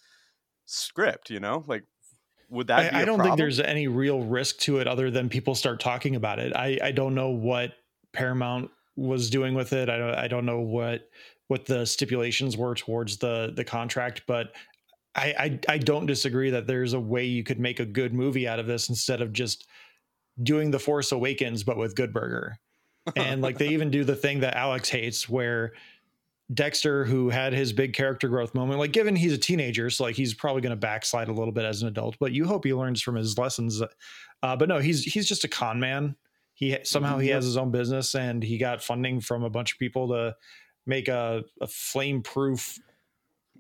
[0.67, 1.31] script?
[1.31, 1.85] You know, like
[2.51, 2.93] would that?
[2.95, 3.23] I, I don't problem?
[3.31, 6.55] think there's any real risk to it other than people start talking about it.
[6.55, 7.73] I I don't know what
[8.12, 9.88] Paramount was doing with it.
[9.88, 11.09] I don't I don't know what
[11.49, 14.53] what the stipulations were towards the the contract, but
[15.14, 18.48] I, I I don't disagree that there's a way you could make a good movie
[18.48, 19.66] out of this instead of just
[20.42, 22.59] doing the Force Awakens but with Good Burger.
[23.16, 25.72] And like they even do the thing that Alex hates where
[26.53, 30.16] Dexter, who had his big character growth moment, like given he's a teenager, so like
[30.16, 32.74] he's probably going to backslide a little bit as an adult, but you hope he
[32.74, 33.81] learns from his lessons.
[34.42, 36.16] Uh, but no, he's he's just a con man.
[36.53, 39.79] He somehow he has his own business and he got funding from a bunch of
[39.79, 40.37] people to
[40.87, 42.79] make a, a flame proof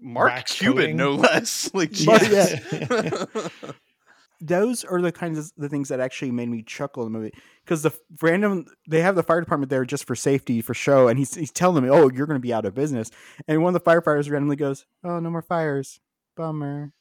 [0.04, 0.96] Mark wax Cuban, coating.
[0.96, 1.70] no less.
[1.74, 3.50] Like, But Jesus.
[4.40, 7.32] those are the kinds of the things that actually made me chuckle in the movie
[7.64, 11.18] because the random they have the fire department there just for safety for show and
[11.18, 13.10] he's, he's telling them oh you're going to be out of business
[13.48, 16.00] and one of the firefighters randomly goes oh no more fires
[16.36, 16.92] bummer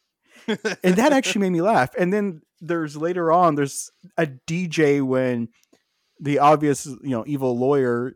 [0.47, 5.49] and that actually made me laugh and then there's later on there's a dj when
[6.19, 8.13] the obvious you know evil lawyer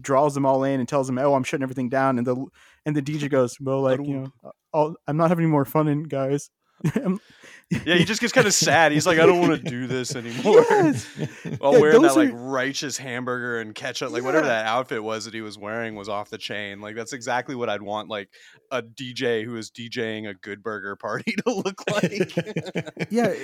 [0.00, 2.46] draws them all in and tells them oh i'm shutting everything down and the
[2.88, 5.86] and the dj goes well like you know I'll, i'm not having any more fun
[5.88, 6.50] in guys
[6.94, 8.92] yeah, he just gets kind of sad.
[8.92, 10.64] He's like, I don't want to do this anymore.
[10.70, 11.04] Yes.
[11.58, 15.02] While Yeah, wearing that those like are- righteous hamburger and ketchup, like whatever that outfit
[15.02, 16.80] was that he was wearing was off the chain.
[16.80, 18.28] Like that's exactly what I'd want like
[18.70, 23.10] a DJ who is DJing a good burger party to look like.
[23.10, 23.34] yeah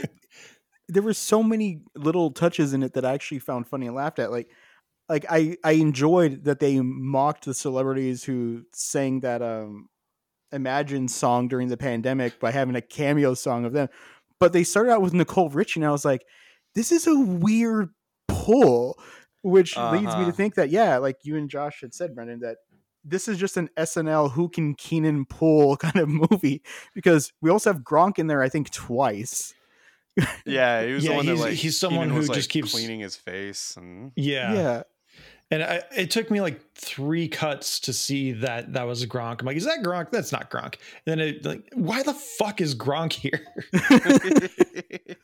[0.88, 4.18] there were so many little touches in it that i actually found funny and laughed
[4.18, 4.48] at like
[5.09, 9.88] like i i enjoyed that they mocked the celebrities who sang that um
[10.53, 13.88] imagine song during the pandemic by having a cameo song of them
[14.40, 16.25] but they started out with nicole richie and i was like
[16.75, 17.88] this is a weird
[18.29, 18.99] pull
[19.43, 20.25] which leads me Uh-huh.
[20.27, 22.57] to think that yeah like you and josh had said brendan that
[23.07, 26.62] this is just an SNL who can Kenan pull kind of movie
[26.95, 29.53] because we also have Gronk in there, I think, twice.
[30.47, 32.38] yeah, he was the Yeah, one that he's- like he's someone Kenan was, who like,
[32.38, 34.55] just keeps- cleaning his face and yeah.
[34.55, 34.83] yeah.
[35.55, 39.40] And I, it took me like three cuts to see that that was Gronk.
[39.40, 40.11] I'm like, is that Gronk?
[40.11, 40.75] That's not Gronk.
[41.07, 43.40] And then it like, why the fuck is Gronk here?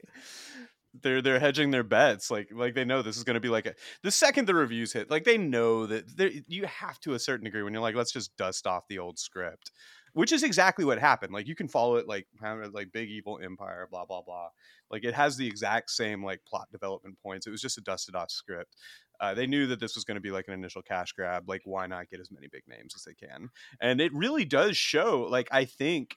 [1.03, 3.67] they're they're hedging their bets like like they know this is going to be like
[3.67, 6.05] a the second the reviews hit like they know that
[6.49, 9.19] you have to a certain degree when you're like let's just dust off the old
[9.19, 9.71] script
[10.15, 12.27] which is exactly what happened like you can follow it like
[12.73, 14.49] like big evil empire blah blah blah
[14.91, 18.17] like it has the exact same like plot development points it was just a dusted
[18.17, 18.75] off script
[19.21, 21.63] uh, they knew that this was going to be like an initial cash grab like
[21.65, 23.49] why not get as many big names as they can?
[23.81, 26.17] And it really does show like i think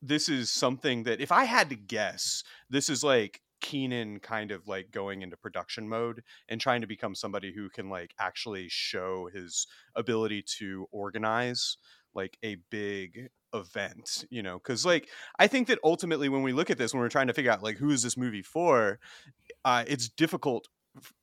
[0.00, 4.68] this is something that if i had to guess this is like Kenan kind of
[4.68, 9.28] like going into production mode and trying to become somebody who can like actually show
[9.32, 11.76] his ability to organize
[12.14, 16.70] like a big event, you know, because like I think that ultimately when we look
[16.70, 18.98] at this, when we're trying to figure out like who is this movie for,
[19.64, 20.68] uh, it's difficult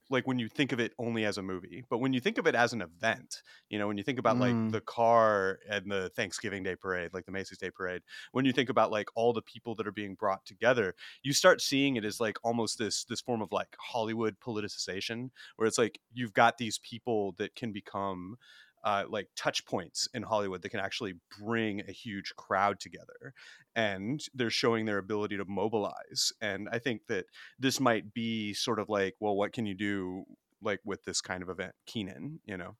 [0.09, 2.45] like when you think of it only as a movie but when you think of
[2.45, 4.71] it as an event you know when you think about like Mm.
[4.71, 8.69] the car and the thanksgiving day parade like the macy's day parade when you think
[8.69, 12.19] about like all the people that are being brought together you start seeing it as
[12.19, 16.77] like almost this this form of like hollywood politicization where it's like you've got these
[16.79, 18.37] people that can become
[18.85, 23.33] uh, like touch points in Hollywood that can actually bring a huge crowd together,
[23.75, 26.31] and they're showing their ability to mobilize.
[26.39, 27.25] And I think that
[27.59, 30.25] this might be sort of like, well, what can you do
[30.61, 32.39] like with this kind of event, Kenan?
[32.45, 32.75] You know,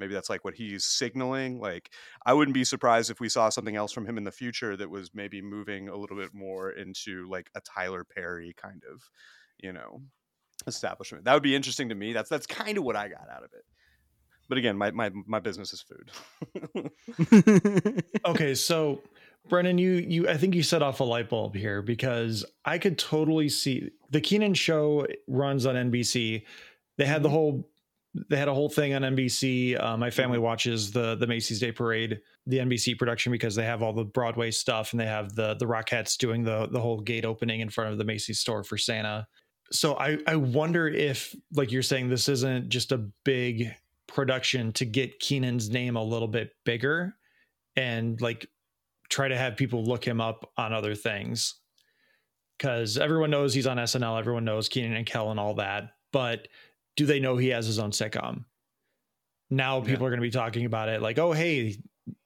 [0.00, 1.60] maybe that's like what he's signaling.
[1.60, 1.90] Like,
[2.26, 4.90] I wouldn't be surprised if we saw something else from him in the future that
[4.90, 9.08] was maybe moving a little bit more into like a Tyler Perry kind of,
[9.58, 10.02] you know,
[10.66, 11.24] establishment.
[11.24, 12.12] That would be interesting to me.
[12.12, 13.64] That's that's kind of what I got out of it.
[14.48, 16.10] But again, my my my business is food.
[18.26, 19.02] okay, so
[19.48, 22.98] Brendan, you you I think you set off a light bulb here because I could
[22.98, 26.44] totally see the Kenan show runs on NBC.
[26.96, 27.68] They had the whole
[28.28, 29.80] they had a whole thing on NBC.
[29.82, 33.82] Uh, my family watches the the Macy's Day Parade, the NBC production because they have
[33.82, 37.24] all the Broadway stuff and they have the the Rockettes doing the the whole gate
[37.24, 39.26] opening in front of the Macy's store for Santa.
[39.70, 43.74] so I I wonder if like you're saying this isn't just a big
[44.08, 47.14] production to get Kenan's name a little bit bigger
[47.76, 48.46] and like
[49.08, 51.54] try to have people look him up on other things
[52.56, 56.48] because everyone knows he's on SNL, everyone knows Kenan and Kel and all that, but
[56.96, 58.44] do they know he has his own sitcom?
[59.50, 61.76] Now people are going to be talking about it like, oh hey,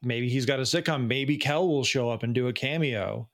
[0.03, 1.07] maybe he's got a sitcom.
[1.07, 3.29] Maybe Kel will show up and do a cameo.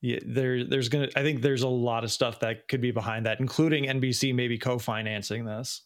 [0.00, 1.08] Yeah, there, there's gonna.
[1.16, 4.56] I think there's a lot of stuff that could be behind that, including NBC maybe
[4.56, 5.82] co-financing this.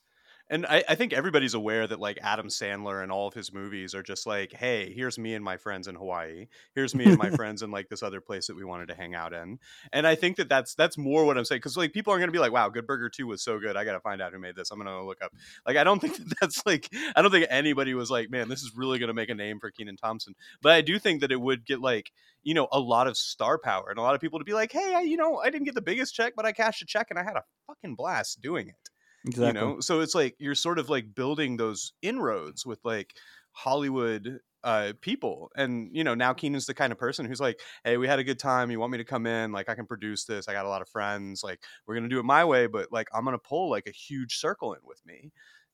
[0.52, 3.94] And I, I think everybody's aware that like Adam Sandler and all of his movies
[3.94, 6.48] are just like, hey, here's me and my friends in Hawaii.
[6.74, 9.14] Here's me and my friends in like this other place that we wanted to hang
[9.14, 9.58] out in.
[9.94, 12.32] And I think that that's that's more what I'm saying because like people are gonna
[12.32, 13.78] be like, wow, Good Burger Two was so good.
[13.78, 14.70] I gotta find out who made this.
[14.70, 15.32] I'm gonna look up.
[15.66, 16.86] Like I don't think that that's like
[17.16, 19.70] I don't think anybody was like, man, this is really gonna make a name for
[19.70, 20.34] Kenan Thompson.
[20.60, 22.12] But I do think that it would get like
[22.42, 24.70] you know a lot of star power and a lot of people to be like,
[24.70, 27.06] hey, I, you know, I didn't get the biggest check, but I cashed a check
[27.08, 28.91] and I had a fucking blast doing it
[29.26, 29.40] Exactly.
[29.40, 29.80] you know?
[29.80, 33.14] So it's like you're sort of like building those inroads with like
[33.54, 37.98] hollywood uh people and you know now kenan's the kind of person who's like hey
[37.98, 39.52] we had a good time you want me to come in?
[39.52, 42.18] Like i can produce this i got a lot of friends like we're gonna do
[42.18, 45.32] it my way but like i'm gonna pull like a huge circle in with me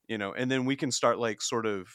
[0.08, 0.32] you know?
[0.32, 1.88] And then we can start like sort of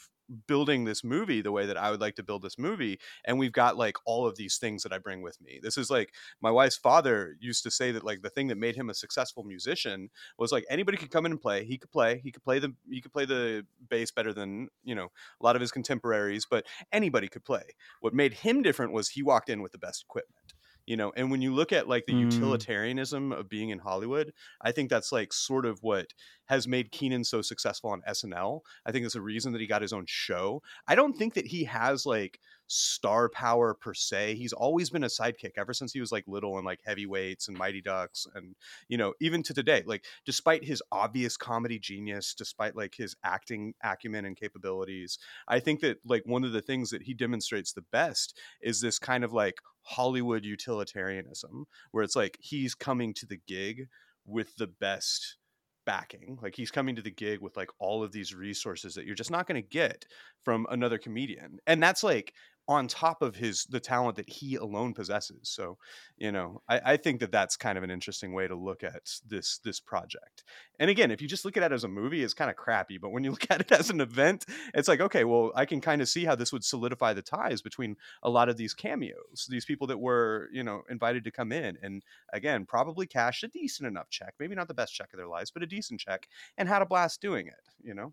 [0.46, 3.52] building this movie the way that I would like to build this movie and we've
[3.52, 5.60] got like all of these things that I bring with me.
[5.62, 8.76] This is like my wife's father used to say that like the thing that made
[8.76, 11.64] him a successful musician was like anybody could come in and play.
[11.64, 12.20] He could play.
[12.22, 15.08] He could play the he could play the bass better than, you know,
[15.40, 17.64] a lot of his contemporaries, but anybody could play.
[18.00, 20.43] What made him different was he walked in with the best equipment
[20.86, 22.14] you know and when you look at like the Mm.
[22.14, 26.12] utilitarianism of being in hollywood i think that's like sort of what
[26.46, 29.82] has made kenan so successful on snl i think it's a reason that he got
[29.82, 34.52] his own show i don't think that he has like star power per se he's
[34.52, 37.80] always been a sidekick ever since he was like little and like heavyweights and mighty
[37.80, 38.54] ducks and
[38.88, 43.74] you know even to today like despite his obvious comedy genius despite like his acting
[43.82, 47.84] acumen and capabilities i think that like one of the things that he demonstrates the
[47.92, 53.38] best is this kind of like Hollywood utilitarianism, where it's like he's coming to the
[53.46, 53.88] gig
[54.24, 55.36] with the best
[55.84, 56.38] backing.
[56.42, 59.30] Like he's coming to the gig with like all of these resources that you're just
[59.30, 60.06] not going to get
[60.42, 61.58] from another comedian.
[61.66, 62.32] And that's like
[62.66, 65.40] on top of his the talent that he alone possesses.
[65.42, 65.76] So,
[66.16, 69.02] you know, I, I think that that's kind of an interesting way to look at
[69.26, 70.44] this this project.
[70.80, 72.98] And again, if you just look at it as a movie, it's kind of crappy.
[72.98, 75.80] But when you look at it as an event, it's like, okay, well, I can
[75.80, 79.46] kind of see how this would solidify the ties between a lot of these cameos,
[79.48, 83.48] these people that were, you know, invited to come in and again, probably cashed a
[83.48, 86.28] decent enough check, maybe not the best check of their lives, but a decent check
[86.56, 88.12] and had a blast doing it, you know?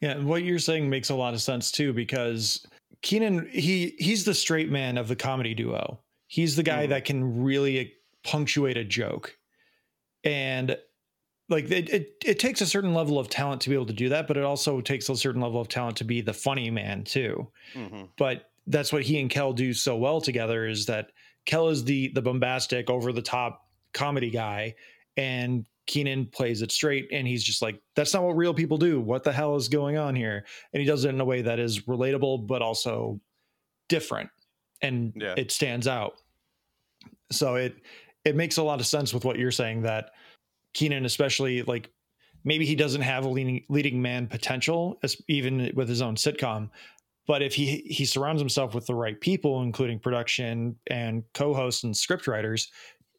[0.00, 2.66] Yeah, and what you're saying makes a lot of sense too because
[3.02, 6.00] Kenan he he's the straight man of the comedy duo.
[6.26, 6.90] He's the guy Mhm.
[6.90, 9.36] that can really punctuate a joke.
[10.24, 10.76] And
[11.48, 14.08] like it, it it takes a certain level of talent to be able to do
[14.10, 17.04] that, but it also takes a certain level of talent to be the funny man
[17.04, 17.50] too.
[17.74, 18.04] Mm-hmm.
[18.16, 21.10] But that's what he and Kel do so well together is that
[21.46, 24.74] Kel is the the bombastic, over the top comedy guy,
[25.16, 29.00] and Kenan plays it straight, and he's just like, "That's not what real people do.
[29.00, 31.58] What the hell is going on here?" And he does it in a way that
[31.58, 33.20] is relatable, but also
[33.88, 34.30] different,
[34.82, 35.34] and Yeah.
[35.36, 36.14] it stands out.
[37.32, 37.76] So it
[38.24, 40.12] it makes a lot of sense with what you're saying that
[40.74, 41.90] Kenan, especially like
[42.44, 46.70] maybe he doesn't have a leading leading man potential, as, even with his own sitcom.
[47.26, 51.96] But if he he surrounds himself with the right people, including production and co-hosts and
[51.96, 52.70] script writers,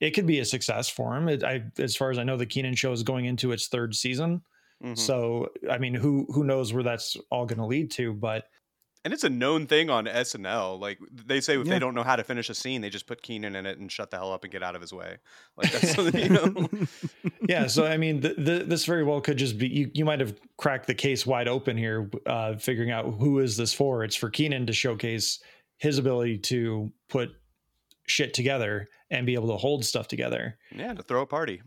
[0.02, 1.30] it could be a success for him.
[1.30, 3.96] It, I, as far as I know, the Kenan show is going into its third
[3.96, 4.42] season.
[4.84, 4.98] Mhm.
[4.98, 8.14] So I mean, who who knows where that's all going to lead to?
[8.14, 8.46] But
[9.04, 10.80] And it's a known thing on SNL.
[10.80, 11.74] Like they say, if Yeah.
[11.74, 13.92] they don't know how to finish a scene, they just put Kenan in it and
[13.92, 15.18] shut the hell up and get out of his way.
[15.56, 16.68] Like that's you know.
[17.48, 19.92] yeah, so I mean, th- th- this very well could just be you.
[19.94, 23.74] You might have cracked the case wide open here, uh, figuring out who is this
[23.74, 24.04] for.
[24.04, 25.40] It's for Kenan to showcase
[25.78, 27.30] his ability to put
[28.08, 30.58] shit together and be able to hold stuff together.
[30.76, 31.62] Yeah, to throw a party.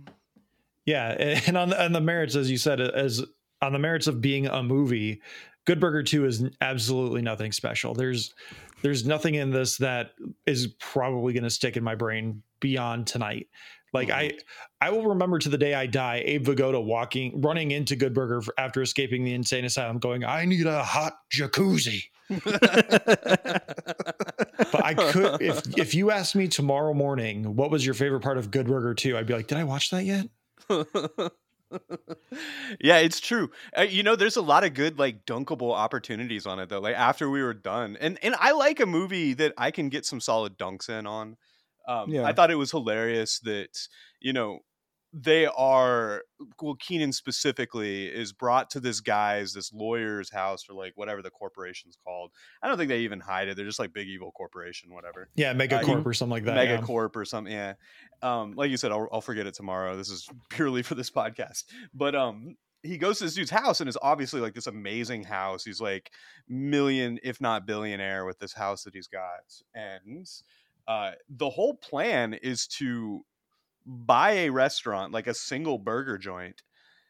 [0.87, 1.09] Yeah,
[1.47, 3.25] and on the, on the merits, as you said, as
[3.63, 5.23] on the merits of being a movie,
[5.67, 7.95] Good Burger Two is absolutely nothing special.
[7.95, 8.35] There's
[8.83, 10.13] there's nothing in this that
[10.47, 13.49] is probably going to stick in my brain beyond tonight.
[13.95, 14.39] Like I mm-hmm.
[14.81, 18.43] I will remember to the day I die, Abe Vigoda walking running into Good Burger
[18.59, 22.03] after escaping the insane asylum, going, "I need a hot jacuzzi."
[24.73, 28.39] But I could if if you asked me tomorrow morning what was your favorite part
[28.39, 30.29] of Good Burger Two, I'd be like, "Did I watch that yet?"
[32.81, 33.51] yeah, it's true.
[33.77, 36.81] Uh, you know, there's a lot of good like dunkable opportunities on it though.
[36.81, 40.07] Like after we were done, and and I like a movie that I can get
[40.07, 41.37] some solid dunks in on.
[41.87, 42.25] Um, Yeah.
[42.25, 43.89] I thought it was hilarious that
[44.21, 44.61] you know
[45.17, 46.25] they are
[46.61, 51.31] well kenan specifically is brought to this guy's this lawyer's house or like whatever the
[51.31, 52.33] corporation's called.
[52.61, 53.57] I don't think they even hide it.
[53.57, 55.29] They're just like big evil corporation whatever.
[55.37, 56.67] Yeah, megacorp Uh, or something like that.
[56.67, 56.79] yeah.
[56.79, 57.75] megacorp or something yeah.
[58.23, 59.97] Um like you said I'll, I'll forget it tomorrow.
[59.97, 61.63] This is purely for this podcast.
[61.95, 65.65] But um he goes to this dude's house and is obviously like this amazing house.
[65.65, 66.11] He's like
[66.49, 69.45] million if not billionaire with this house that he's got.
[69.77, 70.27] And
[70.89, 73.25] uh the whole plan is to
[73.87, 76.63] buy a restaurant like a single burger joint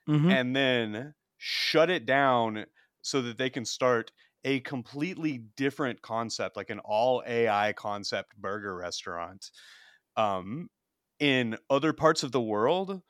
[0.07, 0.35] Mhm.
[0.35, 2.67] and then shut it down
[3.03, 4.13] so that they can start
[4.45, 9.51] a completely different concept like an all ai concept burger restaurant
[10.17, 10.69] um
[11.21, 13.03] in other parts of the world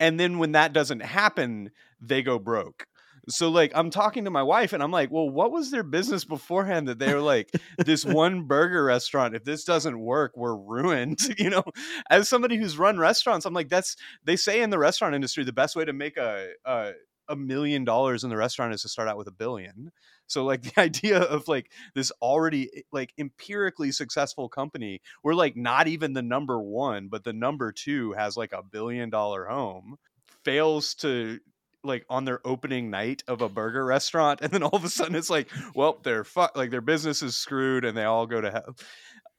[0.00, 2.86] and then when that doesn't happen they go broke
[3.28, 6.24] so like i'm talking to my wife and i'm like well what was their business
[6.24, 11.18] beforehand that they were like this one burger restaurant if this doesn't work we're ruined
[11.38, 11.64] you know?
[12.10, 15.52] As somebody who's run restaurants i'm like that's they say in the restaurant industry the
[15.52, 16.92] best way to make a a,
[17.30, 19.92] a million dollars in the restaurant is to start out with a billion.
[20.26, 25.56] So like the idea of like this already eh, like empirically successful company we're like
[25.56, 29.96] not even the number one but the number two has like a billion dollar home
[30.44, 31.38] fails to
[31.82, 35.14] like on their opening night of a burger restaurant and then all of a sudden
[35.14, 38.50] it's like well they're fu- like their business is screwed and they all go to
[38.50, 38.74] hell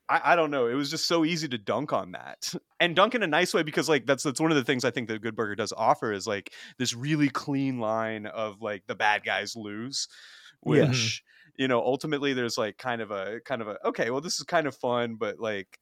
[0.10, 0.68] I, I don't know.
[0.68, 3.64] It was just so easy to dunk on that, and dunk in a nice way
[3.64, 6.12] because like that's that's one of the things I think that Good Burger does offer
[6.12, 10.10] is like this really clean line of like the bad guys lose,
[10.66, 10.82] Yeah.
[10.82, 10.90] Mm-hmm.
[10.90, 11.24] which
[11.58, 14.44] you know ultimately there's like kind of a kind of a okay well this is
[14.46, 15.80] kind of fun but like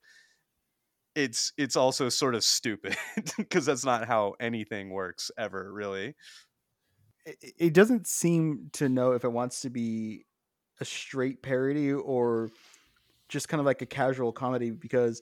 [1.15, 2.95] it's it's also sort of stupid
[3.37, 6.15] because that's not how anything works ever really.
[7.25, 10.25] It, it doesn't seem to know if it wants to be
[10.79, 12.49] a straight parody or
[13.27, 15.21] just kind of like a casual comedy because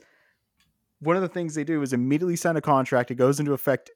[0.99, 3.91] one of the things they do is immediately sign a contract it goes into effect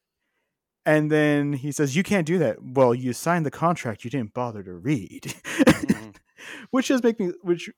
[0.86, 4.34] and then he says you can't do that well you signed the contract you didn't
[4.34, 5.22] bother to read
[5.58, 6.16] Mhm.
[6.72, 7.70] which does make me which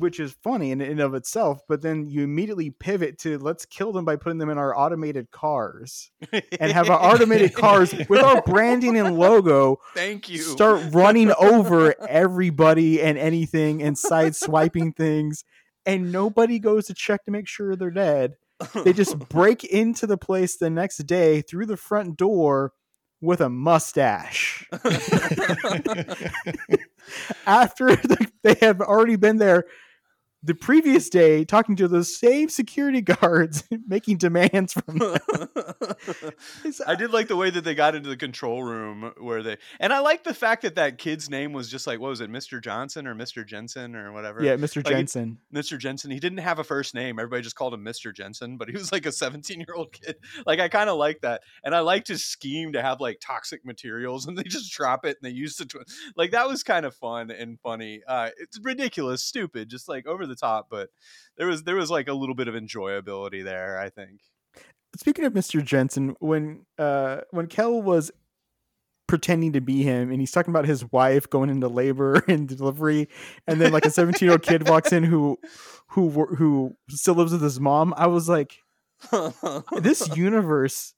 [0.00, 3.92] which is funny in and of itself but then you immediately pivot to let's kill
[3.92, 6.10] them by putting them in our automated cars
[6.58, 10.38] and have our automated cars with our branding and logo Thank you.
[10.38, 15.44] start running over everybody and anything and side swiping things
[15.86, 18.34] and nobody goes to check to make sure they're dead
[18.84, 22.72] they just break into the place the next day through the front door
[23.20, 24.66] with a mustache
[27.46, 27.94] after
[28.42, 29.64] they have already been there
[30.42, 35.18] the previous day talking to the same security guards making demands from them
[36.86, 39.92] I did like the way that they got into the control room where they, and
[39.92, 42.62] I like the fact that that kid's name was just like, what was it, Mr.
[42.62, 43.46] Johnson or Mr.
[43.46, 44.42] Jensen or whatever?
[44.42, 45.78] yeah mr Like, jensen Mr.
[45.78, 46.10] Jensen.
[46.10, 47.18] He didn't have a first name.
[47.18, 48.14] Everybody just called him Mr.
[48.14, 50.16] Jensen, but he was like a 17 year old kid.
[50.46, 51.42] Like, I kind of like that.
[51.64, 55.18] And I liked his scheme to have like toxic materials and they just drop it
[55.20, 55.84] and they use it to,
[56.16, 58.02] like, that was kind of fun and funny.
[58.06, 60.88] Uh, it's ridiculous, stupid, just like over the top, but
[61.36, 64.20] there was, there was like a little bit of enjoyability there, I think.
[64.96, 65.62] speaking of Mr.
[65.64, 68.10] Jensen, when uh when Kel was
[69.10, 73.08] pretending to be him and he's talking about his wife going into labor and delivery
[73.48, 75.36] and then like a 17 year old kid walks in who
[75.88, 78.58] who who still lives with his mom i was like
[79.80, 80.94] this universe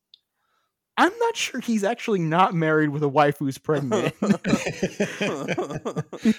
[1.03, 4.41] i'm not sure he's actually not married with a wife who's pregnant but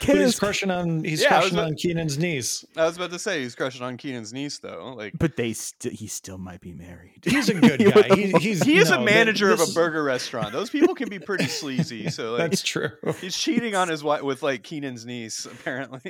[0.01, 2.65] he's crushing on he's Yeah, crushing about- on Kenan's niece.
[2.75, 4.93] I was about to say he's crushing on Kenan's niece though.
[4.95, 8.15] Like but they still he still might be married He's a good guy.
[8.15, 10.51] He, he's he is no, a th- manager of a burger restaurant.
[10.51, 12.03] Those people can be pretty sleazy.
[12.13, 12.89] So like That's true.
[13.21, 16.01] he's cheating on his wife with like Kenan's niece apparently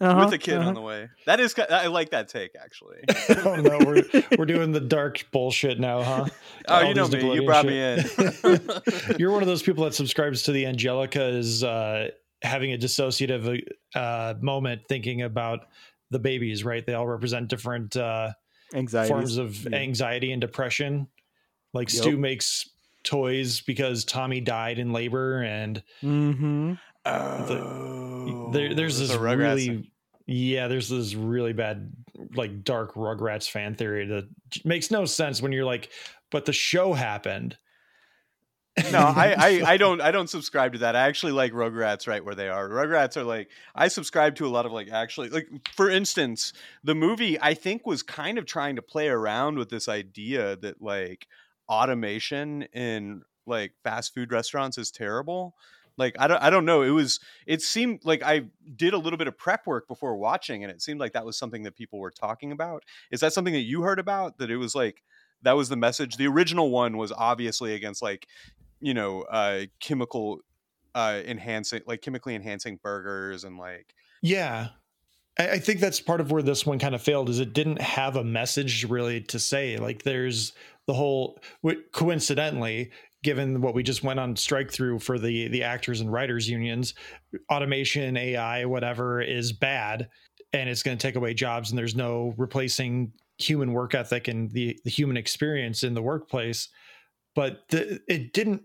[0.00, 0.68] Uh-huh, with a kid uh-huh.
[0.68, 1.08] on the way.
[1.26, 2.98] That is I like that take actually.
[3.44, 4.04] oh no, we're
[4.38, 6.26] we're doing the dark bullshit now, huh?
[6.68, 7.18] Oh, All you know me.
[7.18, 7.70] You Nickelodeon brought shit.
[7.72, 9.16] me in.
[9.18, 12.08] You're one of those people that subscribes to the Angelica is uh,
[12.42, 13.62] having a dissociative
[13.94, 15.66] uh, moment thinking about
[16.10, 16.84] the babies, right?
[16.84, 18.32] They all represent different uh,
[19.06, 19.76] forms of yeah.
[19.76, 21.08] anxiety and depression.
[21.74, 22.02] Like Yep.
[22.02, 22.68] Stu makes
[23.02, 26.74] toys because Tommy died in labor, and mm-hmm
[27.06, 29.70] oh, there, there's this a Rugrats thing.
[29.70, 29.92] really,
[30.26, 31.92] yeah, there's this really bad,
[32.34, 34.28] like dark Rugrats fan theory that
[34.64, 35.90] makes no sense when you're like,
[36.30, 37.56] but the show happened.
[38.90, 40.96] No, I, I, I don't I don't subscribe to that.
[40.96, 42.68] I actually like Rugrats right where they are.
[42.68, 46.52] Rugrats are like I subscribe to a lot of like actually like for instance,
[46.82, 50.80] the movie I think was kind of trying to play around with this idea that
[50.80, 51.26] like
[51.68, 55.54] automation in like fast food restaurants is terrible.
[55.98, 56.82] Like I don't I don't know.
[56.82, 58.44] It was it seemed like I
[58.74, 61.36] did a little bit of prep work before watching and it seemed like that was
[61.36, 62.84] something that people were talking about.
[63.10, 65.02] Is that something that you heard about that it was like
[65.42, 66.16] that was the message.
[66.16, 68.26] The original one was obviously against like
[68.80, 70.40] you know uh, chemical
[70.94, 74.68] uh, enhancing, like chemically enhancing burgers and like Yeah.
[75.38, 77.80] I, I think that's part of where this one kind of failed is it didn't
[77.80, 79.76] have a message really to say.
[79.78, 80.52] Like there's
[80.86, 82.90] the whole wh- coincidentally,
[83.22, 86.94] given what we just went on strike through for the the actors and writers unions,
[87.50, 90.08] automation, AI, whatever is bad
[90.52, 93.12] and it's going to take away jobs and there's no replacing
[93.42, 96.68] human work ethic and the, the human experience in the workplace.
[97.34, 98.62] But the, it didn't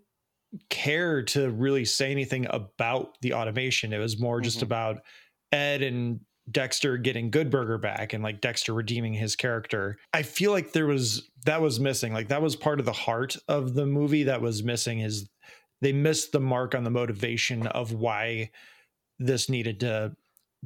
[0.69, 3.93] care to really say anything about the automation.
[3.93, 4.63] It was more just Mhm.
[4.63, 4.97] about
[5.51, 6.19] Ed and
[6.49, 9.97] Dexter getting Good Burger back and like Dexter redeeming his character.
[10.13, 12.13] I feel like there was that was missing.
[12.13, 15.29] Like that was part of the heart of the movie that was missing is
[15.81, 18.49] they missed the mark on the motivation of why
[19.19, 20.15] this needed to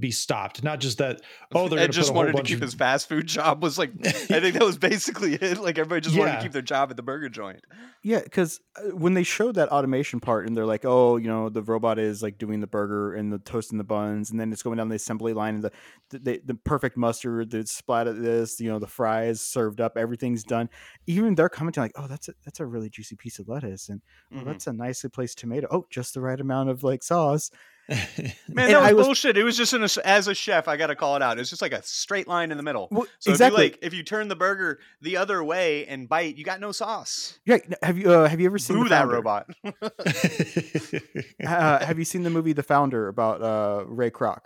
[0.01, 0.63] be stopped.
[0.63, 1.21] Not just that
[1.53, 3.63] oh they're Ed just put a whole wanted to keep of- his fast food job.
[3.63, 5.59] Was like I think that was basically it.
[5.59, 7.61] Like everybody just wanted to keep their job at the burger joint.
[8.03, 8.59] Yeah, because
[8.93, 12.23] when they showed that automation part, and they're like, "Oh, you know, the robot is
[12.23, 14.89] like doing the burger and the toast and the buns, and then it's going down
[14.89, 15.71] the assembly line, and the
[16.09, 19.97] the, the, the perfect mustard, the splat of this, you know, the fries served up,
[19.97, 20.67] everything's done."
[21.05, 24.01] Even they're commenting like, "Oh, that's a that's a really juicy piece of lettuce, and
[24.33, 24.45] oh, Mhm.
[24.45, 25.67] that's a nicely placed tomato.
[25.69, 27.51] Oh, just the right amount of like sauce."
[28.47, 29.37] Man, that was, was- bullshit.
[29.37, 31.37] It was just in a, as a chef, I got to call it out.
[31.39, 32.87] It's just like a straight line in the middle.
[32.91, 33.65] Well, So exactly.
[33.65, 36.59] if you like, if you turn the burger the other way and bite, you got
[36.59, 37.39] no sauce.
[37.45, 37.57] yeah.
[37.83, 39.49] Have you uh, have you ever seen Boo that robot.
[41.45, 44.39] Uh, have you seen the movie The Founder about uh, Ray Kroc?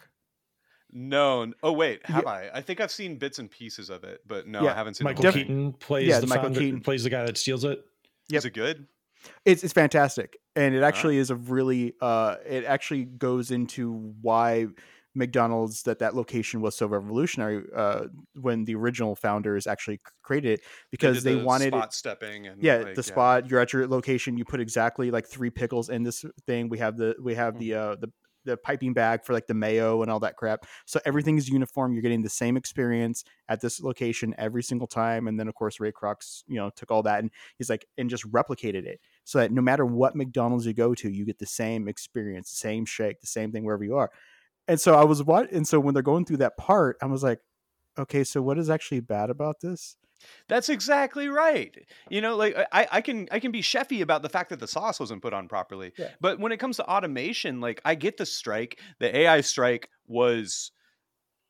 [0.91, 1.51] no.
[1.61, 2.15] Oh wait, Yeah.
[2.15, 2.49] have I?
[2.53, 5.03] I think I've seen bits and pieces of it, but no, Yeah, I haven't seen.
[5.05, 5.31] Michael the.
[5.33, 6.81] Keaton plays Yeah, the Michael founder- Keaton.
[6.81, 7.83] plays the guy that steals it.
[8.29, 8.37] Yep.
[8.39, 8.87] Is it good?
[9.43, 14.67] It's it's fantastic, and it actually is a really uh, it actually goes into why
[15.15, 18.05] McDonald's that that location was so revolutionary uh,
[18.39, 21.93] when the original founders actually created it because they, the wanted spot it.
[21.93, 23.49] stepping and Yeah, like, the spot.
[23.49, 24.37] You're at your location.
[24.37, 26.69] You put exactly like three pickles in this thing.
[26.69, 28.11] We have the we have the uh, the
[28.45, 30.65] the piping bag for like the mayo and all that crap.
[30.85, 31.93] So everything is uniform.
[31.93, 35.27] You're getting the same experience at this location every single time.
[35.27, 38.09] And then of course Ray Kroc's, you know, took all that and he's like and
[38.09, 41.45] just replicated it so that no matter what McDonald's you go to, you get the
[41.45, 44.11] same experience, the same shake, the same thing wherever you are.
[44.67, 47.23] And so I was what and so when they're going through that part, I was
[47.23, 47.39] like,
[47.97, 49.97] okay, so what is actually bad about this?
[50.47, 51.85] That's exactly right.
[52.09, 54.67] You know, like I, I can I can be chefy about the fact that the
[54.67, 55.93] sauce wasn't put on properly.
[55.97, 56.15] Yeah.
[56.21, 58.79] But when it comes to automation, like I get the strike.
[58.99, 60.71] The AI strike was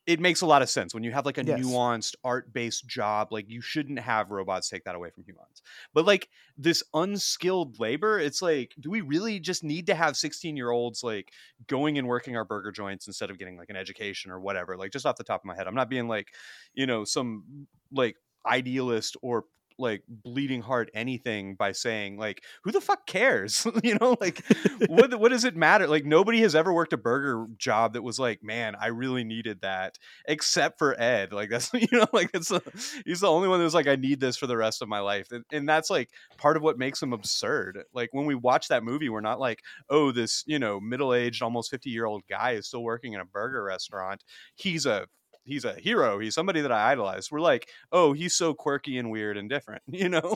[0.08, 1.62] it makes a lot of sense when you have like a Yes.
[1.62, 5.64] nuanced art-based job like you shouldn't have robots take that away from humans
[5.94, 10.56] but like this unskilled labor it's like do we really just need to have 16
[10.58, 11.32] year olds like
[11.68, 14.92] going and working our burger joints instead of getting like an education or whatever like
[14.92, 16.34] just off the top of my head i'm not being like
[16.74, 18.18] you know some like
[18.48, 19.46] idealist or
[19.78, 23.68] like bleeding heart anything by saying like who the fuck cares?
[23.84, 24.42] You know like
[24.88, 25.88] what what does it matter?
[25.88, 29.62] Like nobody has ever worked a burger job that was like man i really needed
[29.62, 32.62] that except for ed like that's you know like it's a,
[33.06, 35.00] he's the only one that was like i need this for the rest of my
[35.00, 37.84] life and, and that's like part of what makes him absurd.
[37.94, 41.72] Like when we watch that movie we're not like oh this you know middle-aged almost
[41.72, 44.24] 50 year old guy is still working in a burger restaurant.
[44.56, 45.08] He's a
[45.46, 49.10] he's a hero he's somebody that i idolize we're like oh he's so quirky and
[49.12, 50.36] weird and different you know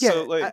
[0.00, 0.52] Yeah, so like I-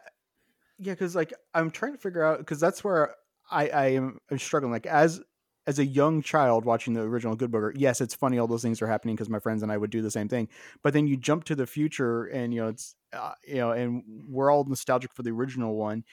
[0.78, 3.16] yeah, because like I'm trying to figure out because that's where
[3.50, 4.74] I I am I'm struggling.
[4.74, 5.22] Like as
[5.68, 8.82] as a young child watching the original Good Burger, yes, it's funny all those things
[8.82, 10.50] are happening because my friends and I would do the same thing.
[10.84, 14.04] But then you jump to the future, and you know it's uh, you know, and
[14.28, 16.04] we're all nostalgic for the original one,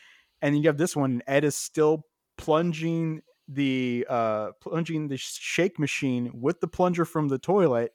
[0.40, 1.10] and then you have this one.
[1.10, 2.06] and Ed is still
[2.38, 7.92] plunging the uh plunging the shake machine with the plunger from the toilet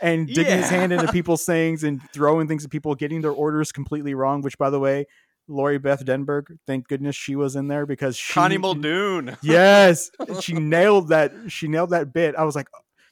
[0.00, 3.72] and digging his hand into people's things and throwing things at people getting their orders
[3.72, 5.06] completely wrong which by the way
[5.48, 9.36] Lori Beth Denberg thank goodness she was in there because she connie muldoon.
[9.42, 10.10] Yes
[10.40, 12.34] she nailed that she nailed that bit.
[12.36, 12.68] I was like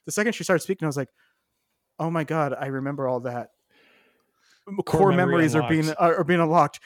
[0.06, 1.10] the second she started speaking i was like
[1.98, 3.50] oh my god i remember all that.
[4.84, 6.00] Core, memory memories are being unlocked.
[6.00, 6.80] are, are being unlocked.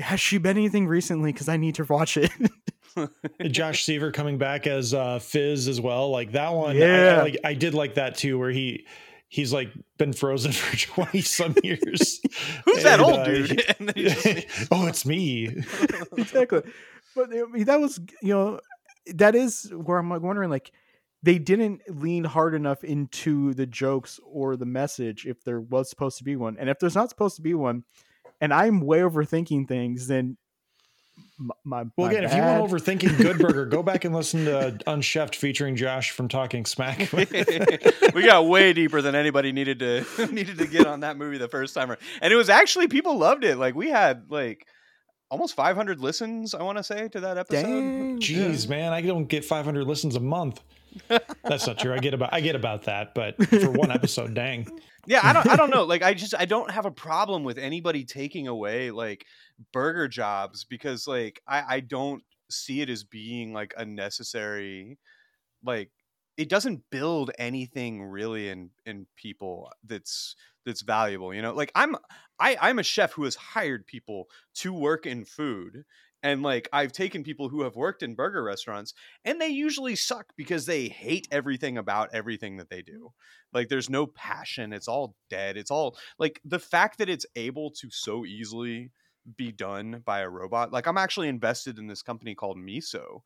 [0.00, 1.32] Has she been anything recently?
[1.32, 2.30] Because i need to watch it
[3.50, 6.10] Josh Server coming back as uh, Fizz as well.
[6.10, 7.16] Like that one, I- Yeah.
[7.18, 8.86] I, like, I did like that too, where he
[9.28, 12.20] he's like been frozen for twenty some years.
[12.64, 13.50] Who's that old uh, dude?
[13.50, 15.48] he- And then he just- oh, it's me.
[16.16, 16.62] exactly
[17.16, 18.60] but I mean, that was you know
[19.14, 20.72] that is where i'm like wondering like
[21.22, 26.18] they didn't lean hard enough into the jokes or the message if there was supposed
[26.18, 27.84] to be one and if there's not supposed to be one
[28.40, 30.36] and i'm way overthinking things then
[31.38, 32.60] my Well, my again, if you bad.
[32.60, 37.12] want overthinking Good Burger, go back and listen to Unchefed featuring Josh from Talking Smack.
[37.12, 41.48] we got way deeper than anybody needed to needed to get on that movie the
[41.48, 43.56] first time, and it was actually people loved it.
[43.56, 44.66] Like we had like
[45.30, 47.62] almost 500 listens, I want to say, to that episode.
[47.62, 48.20] Dang.
[48.20, 50.60] Jeez, man, I don't get 500 listens a month.
[51.08, 51.92] That's not true.
[51.92, 54.68] I get about I get about that, but for one episode, dang.
[55.06, 55.84] Yeah, I don't I don't know.
[55.84, 59.26] Like I just I don't have a problem with anybody taking away like
[59.72, 64.98] burger jobs because like I I don't see it as being like a necessary
[65.64, 65.90] like
[66.36, 70.36] it doesn't build anything really in in people that's
[70.66, 71.54] that's valuable, you know?
[71.54, 71.96] Like I'm
[72.40, 75.84] I I'm a chef who has hired people to work in food
[76.24, 78.94] and like I've taken people who have worked in burger restaurants
[79.24, 83.12] and they usually suck because they hate everything about everything that they do.
[83.52, 85.56] Like there's no passion, it's all dead.
[85.58, 88.90] It's all like the fact that it's able to so easily
[89.36, 90.72] be done by a robot.
[90.72, 93.20] Like I'm actually invested in this company called Miso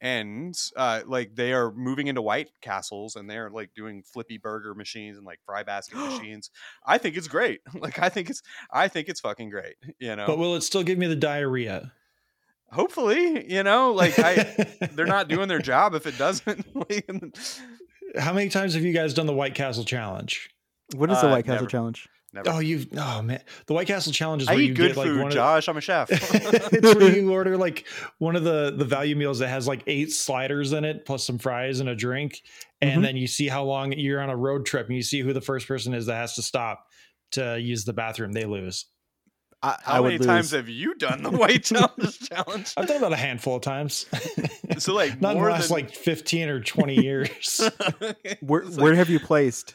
[0.00, 4.74] and uh like they are moving into white castles and they're like doing flippy burger
[4.74, 6.50] machines and like fry basket machines
[6.84, 8.42] i think it's great like i think it's
[8.72, 11.92] i think it's fucking great you know But will it still give me the diarrhea?
[12.74, 14.34] Hopefully you know like i
[14.92, 16.66] they're not doing their job if it doesn't
[18.18, 20.48] How many times have you guys done the White Castle challenge?
[20.94, 21.66] What is the Uh, White Castle never.
[21.66, 22.08] challenge?
[22.32, 22.48] never.
[22.50, 24.96] Oh, you've oh man, the White Castle challenge is i where eat you good get
[24.96, 27.86] like food one of josh i'm a chef it's where you order like
[28.18, 31.38] one of the the value meals that has like eight sliders in it plus some
[31.38, 32.42] fries and a drink
[32.80, 33.02] and Mhm.
[33.04, 35.40] then you see how long you're on a road trip and you see who the
[35.40, 36.86] first person is that has to stop
[37.32, 38.86] to use the bathroom they lose
[39.64, 40.26] I, how I would many lose.
[40.26, 44.06] times have you done the white challenge challenge i've done about a handful of times
[44.78, 47.60] so like not in the more last than like 15 or 20 years
[48.40, 49.74] where It's where have you placed?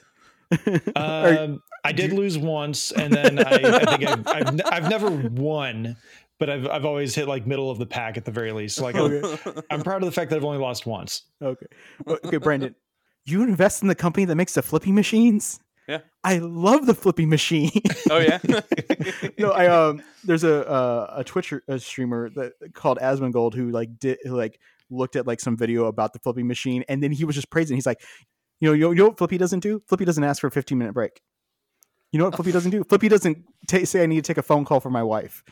[0.95, 4.89] Are- um, i did lose once and then i, I think I've, I've, n- I've
[4.89, 5.95] never won
[6.39, 8.95] but I've, I've always hit like middle of the pack at the very least like
[8.95, 9.61] I'm, Okay.
[9.71, 11.65] I'm proud of the fact that i've only lost once Okay.
[12.07, 12.75] Okay, Brandon,
[13.25, 15.59] you invest in the company that makes the flippy machines?
[15.89, 16.01] Yeah.
[16.23, 17.71] I love the flipping machine.
[18.11, 18.37] oh yeah
[19.39, 23.97] no, I um there's a uh, a Twitch a streamer that called Asmongold who like
[23.97, 24.59] did who, like
[24.91, 27.75] looked at like some video about the flipping machine and then he was just praising.
[27.75, 28.01] He's like,
[28.59, 29.81] you know, you know, you know what Flippy doesn't do?
[29.87, 31.21] Flippy doesn't ask for a 15 minute break.
[32.11, 32.83] You know what Flippy doesn't do?
[32.83, 35.43] Flippy doesn't ta say I need to take a phone call for my wife.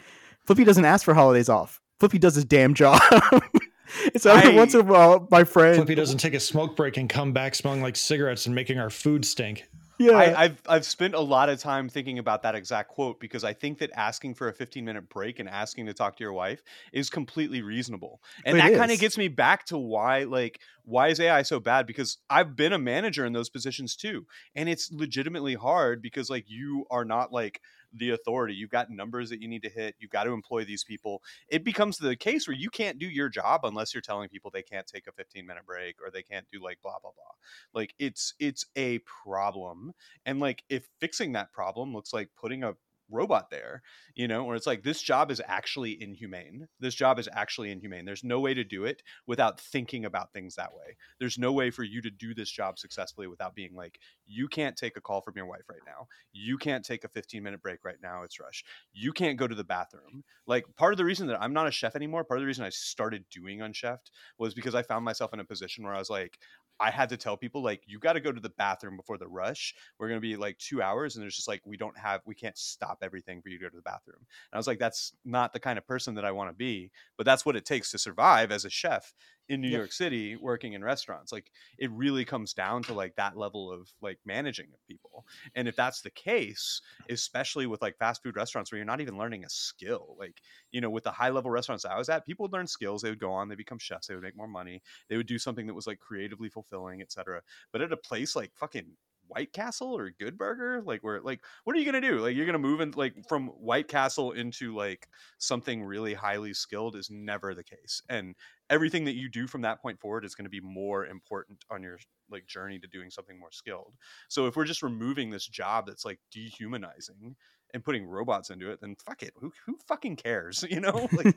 [0.46, 1.82] Flippy doesn't ask for holidays off.
[2.00, 3.02] Flippy does his damn job.
[4.14, 5.78] it's every I- once in a while, my friend.
[5.78, 8.90] Flippy doesn't take a smoke break and come back smelling like cigarettes and making our
[8.90, 9.68] food stink.
[10.00, 13.43] Yeah, I, I've I've spent a lot of time thinking about that exact quote because
[13.43, 16.34] I think that asking for a 15 minute break and asking to talk to your
[16.34, 16.62] wife
[16.93, 21.08] is completely reasonable, and It that kind of gets me back to why like why
[21.10, 21.88] is AI so bad?
[21.88, 26.45] Because I've been a manager in those positions too, and it's legitimately hard because like
[26.48, 27.62] you are not like
[27.94, 28.54] the authority.
[28.54, 29.96] You've got numbers that you need to hit.
[30.00, 31.22] You've got to employ these people.
[31.50, 34.64] It becomes the case where you can't do your job unless you're telling people they
[34.64, 37.34] can't take a 15 minute break or they can't do like blah blah blah.
[37.74, 39.94] Like it's it's a problem
[40.26, 42.74] and like if fixing that problem looks like putting a
[43.10, 43.82] robot there,
[44.16, 46.68] you know, where it's like this job is actually inhumane.
[46.80, 48.05] This job is actually inhumane.
[48.05, 50.97] There's no way to do it without thinking about things that way.
[51.20, 54.76] There's no way for you to do this job successfully without being like, you can't
[54.76, 56.08] take a call from your wife right now.
[56.34, 58.24] You can't take a 15 minute break right now.
[58.24, 58.64] It's rush.
[58.93, 60.24] You can't go to the bathroom.
[60.45, 62.66] Like part of the reason that I'm not a chef anymore, part of the reason
[62.66, 66.10] I started doing Unchefed was because I found myself in a position where I was
[66.10, 66.38] like,
[66.80, 69.28] I had to tell people like you got to go to the bathroom before the
[69.28, 69.73] rush.
[69.99, 72.57] We're gonna be like two hours, and there's just like we don't have we can't
[72.57, 74.19] stop everything for you to go to the bathroom.
[74.19, 76.91] And I was like, that's not the kind of person that I want to be,
[77.17, 79.13] but that's what it takes to survive as a chef
[79.50, 79.80] in New Yeah.
[79.80, 81.32] York City working in restaurants.
[81.32, 85.26] Like it really comes down to like that level of like managing of people.
[85.56, 89.18] And if that's the case, especially with like fast food restaurants where you're not even
[89.18, 90.41] learning a skill, like
[90.72, 93.02] you know, with the high level restaurants I was at, people would learn skills.
[93.02, 95.39] They would go on, they become chefs, they would make more money, they would do
[95.39, 97.41] something that was like creatively fulfilling, etc.
[97.72, 98.98] But at a place like fucking
[99.30, 102.20] White Castle or Good Burger, like where like what are you gonna do?
[102.20, 106.95] Like you're gonna move in like from White Castle into like something really highly skilled
[106.95, 108.02] is never the case.
[108.08, 108.36] And
[108.70, 111.82] everything that you do from that point forward is going to be more important on
[111.82, 111.97] your
[112.30, 113.93] like journey to doing something more skilled.
[114.30, 117.36] So if we're just removing this job that's like dehumanizing
[117.74, 119.34] and putting robots into it, then fuck it.
[119.39, 120.63] Who who fucking cares?
[120.70, 121.07] You know?
[121.18, 121.36] Like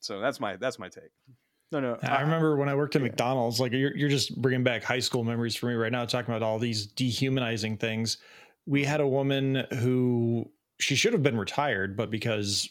[0.00, 1.10] so that's my that's my take.
[1.72, 1.98] no, no.
[2.02, 3.08] I remember when I worked at yeah.
[3.08, 6.34] McDonald's, like you're, you're just bringing back high school memories for me right now, talking
[6.34, 8.18] about all these dehumanizing things.
[8.66, 12.68] We had a woman who she should have been retired, but because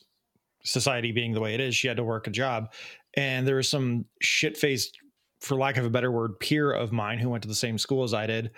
[0.66, 2.74] society being the way it is, she had to work a job.
[3.18, 4.98] And there was some shit faced,
[5.40, 8.04] for lack of a better word, peer of mine who went to the same school
[8.04, 8.52] as I did.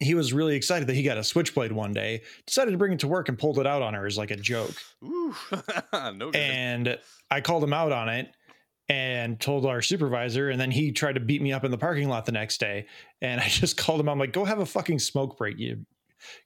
[0.00, 2.22] he was really excited that he got a switchblade one day.
[2.46, 4.36] Decided to bring it to work and pulled it out on her as like a
[4.36, 4.74] joke.
[5.04, 5.34] Ooh,
[5.92, 6.30] no.
[6.30, 6.98] And
[7.30, 8.30] I called him out on it
[8.88, 10.48] and told our supervisor.
[10.48, 12.86] And then he tried to beat me up in the parking lot the next day.
[13.20, 14.08] And I just called him.
[14.08, 15.84] I'm like, go have a fucking smoke break, you,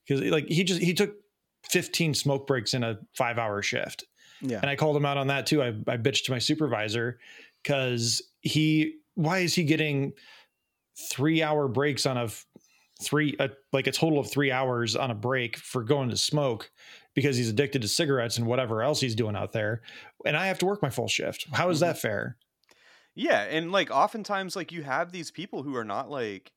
[0.05, 1.15] because like he just he took
[1.69, 4.05] 15 smoke breaks in a five hour shift.
[4.41, 4.59] Yeah.
[4.61, 5.61] And I called him out on that too.
[5.61, 7.19] I, I bitched to my supervisor
[7.63, 10.13] because he, why is he getting
[11.11, 12.29] three hour breaks on a
[13.01, 16.71] three, a, like a total of three hours on a break for going to smoke
[17.13, 19.81] because he's addicted to cigarettes and whatever else he's doing out there.
[20.25, 21.45] And I have to work my full shift.
[21.51, 21.87] How is mm-hmm.
[21.87, 22.37] that fair?
[23.15, 26.51] Yeah, and like oftentimes like you have these people who are not like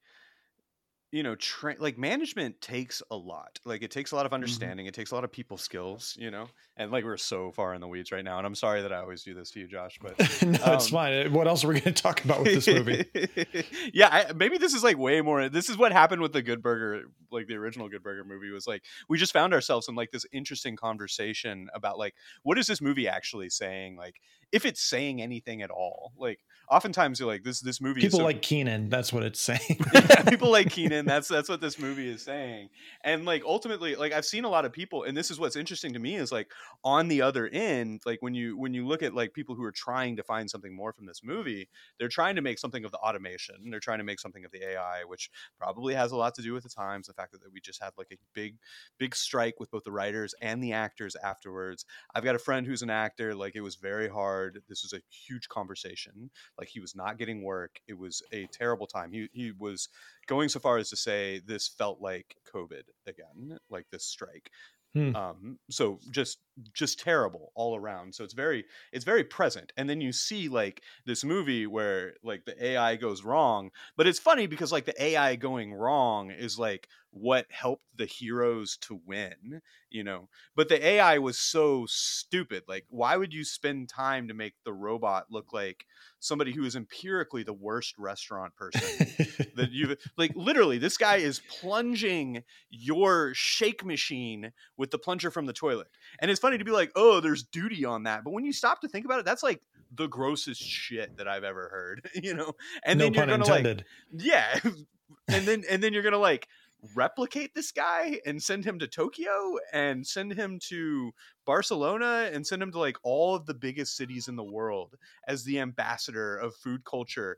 [1.11, 3.59] you know, tra- like management takes a lot.
[3.65, 4.85] Like it takes a lot of understanding.
[4.87, 6.49] It takes a lot of people skills, you know.
[6.77, 8.99] And like we're so far in the weeds right now, and I'm sorry that I
[8.99, 9.99] always do this to you, Josh.
[10.03, 11.33] But no, it's Um, fine.
[11.33, 13.07] What else are we going to talk about with this movie?
[13.95, 15.49] yeah, I, maybe this is like way more.
[15.49, 18.51] This is what happened with the Good Burger, like the original Good Burger movie.
[18.51, 22.67] Was like we just found ourselves in like this interesting conversation about like what is
[22.67, 23.97] this movie actually saying?
[23.97, 24.21] Like
[24.53, 26.13] if it's saying anything at all.
[26.19, 26.41] Like
[26.71, 28.01] oftentimes you're like this this movie.
[28.01, 28.89] is People so like Kenan.
[28.89, 29.81] That's what it's saying.
[29.95, 31.07] yeah, people like Kenan.
[31.07, 32.69] That's that's what this movie is saying.
[33.05, 35.93] And like ultimately, like I've seen a lot of people, and this is what's interesting
[35.93, 36.51] to me is like
[36.85, 39.73] on the other end, like when you when you look at like people who are
[39.73, 42.99] trying to find something more from this movie, they're trying to make something of the
[42.99, 43.57] automation.
[43.71, 46.53] They're trying to make something of the AI, which probably has a lot to do
[46.53, 48.57] with the times, the fact that, that we just had like a big,
[48.99, 51.85] big strike with both the writers and the actors afterwards.
[52.15, 53.35] I've got a friend who's an actor.
[53.35, 54.61] Like it was very hard.
[54.69, 56.31] This was a huge conversation.
[56.59, 57.81] Like he was not getting work.
[57.87, 59.13] It was a terrible time.
[59.13, 59.89] He he was
[60.27, 64.51] going so far as to say this felt like COVID again, like this strike.
[64.95, 65.15] Hmm.
[65.15, 66.39] Um, so just
[66.73, 68.15] just terrible all around.
[68.15, 69.73] So it's very it's very present.
[69.77, 74.19] And then you see like this movie where like the AI goes wrong, but it's
[74.19, 79.63] funny because like the AI going wrong is like what helped the heroes to win,
[79.91, 80.29] you know.
[80.55, 82.65] But the AI was so stupid.
[82.69, 85.85] Like why would you spend time to make the robot look like
[86.21, 89.07] somebody who is empirically the worst restaurant person
[89.55, 95.47] that you've like literally this guy is plunging your shake machine with the plunger from
[95.47, 95.89] the toilet
[96.21, 98.81] and it's funny to be like oh there's duty on that but when you stop
[98.81, 99.61] to think about it that's like
[99.95, 102.53] the grossest shit that i've ever heard you know
[102.85, 103.85] and no then you're gonna intended.
[104.13, 104.59] like yeah
[105.29, 106.49] and then and then you're gonna like
[106.95, 111.13] replicate this guy and send him to Tokyo and send him to
[111.45, 114.97] Barcelona and send him to like all of the biggest cities in the world
[115.27, 117.37] as the ambassador of food culture.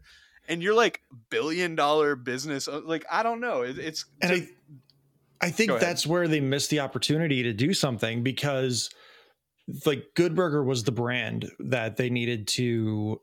[0.48, 2.68] And you're like billion dollar business.
[2.68, 3.62] uh, Like, I don't know.
[3.62, 4.48] It, it's and I,
[5.46, 8.90] I think that's where they missed the opportunity to do something because
[9.86, 13.20] like Good Burger was the brand that they needed to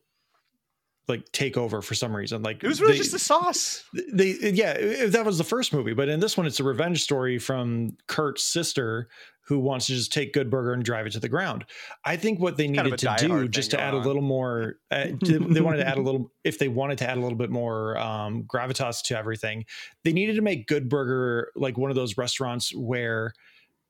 [1.07, 2.43] like take over for some reason.
[2.43, 3.83] Like it was really they- just the sauce.
[4.11, 7.01] they yeah if that was the first movie but in this one it's a revenge
[7.01, 9.07] story from kurt's sister
[9.41, 11.65] who wants to just take good burger and drive it to the ground
[12.03, 14.75] i think what they kind of needed to do just to add a little more
[14.91, 17.37] uh, to- they wanted to add a little if they wanted to add a little
[17.37, 19.63] bit more um, gravitas to everything
[20.03, 23.31] they needed to make good burger like one of those restaurants where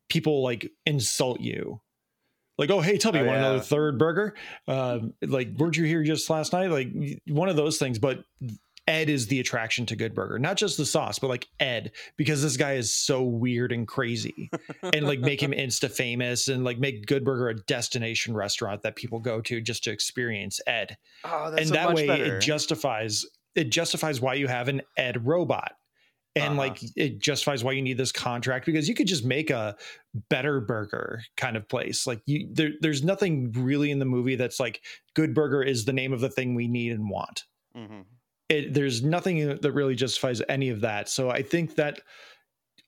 [0.10, 1.82] people like insult you
[2.58, 3.46] like oh hey tubby Oh, want yeah.
[3.46, 4.36] another third burger?
[4.68, 6.68] Um, like weren't you here just last night?
[6.72, 6.90] Like
[7.28, 8.24] one of those things but
[8.90, 12.42] Ed is the attraction to Good Burger, not just the sauce, but like Ed, because
[12.42, 14.50] this guy is so weird and crazy,
[14.82, 18.96] and like make him insta famous and like make Good Burger a destination restaurant that
[18.96, 20.96] people go to just to experience Ed,
[21.26, 25.74] Oh, and that way it justifies it justifies why you have an Ed robot,
[26.38, 26.56] and Uh-huh.
[26.58, 29.76] like it justifies why you need this contract because you could just make a
[30.30, 32.06] better burger kind of place.
[32.08, 34.82] Like you, there, there's nothing really in the movie that's like
[35.16, 38.06] Good Burger is the name of the thing we need and want Mhm.
[38.50, 41.10] it, there's nothing that really justifies any of that.
[41.10, 42.02] So I think that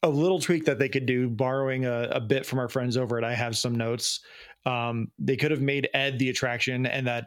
[0.04, 3.18] a little tweak that they could do, borrowing a, a bit from our friends over
[3.18, 4.22] at I Have Some Notes,
[4.66, 7.26] um, they could have made Ed the attraction and that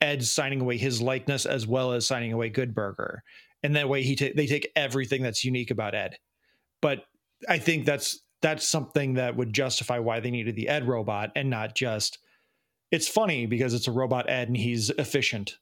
[0.00, 3.22] Ed's signing away his likeness as well as signing away Good Burger.
[3.62, 6.16] And that way he ta- they take everything that's unique about Ed.
[6.80, 7.04] But
[7.48, 11.50] I think that's that's something that would justify why they needed the Ed robot and
[11.50, 12.18] not just
[12.90, 15.58] it's funny because it's a robot Ed and he's efficient.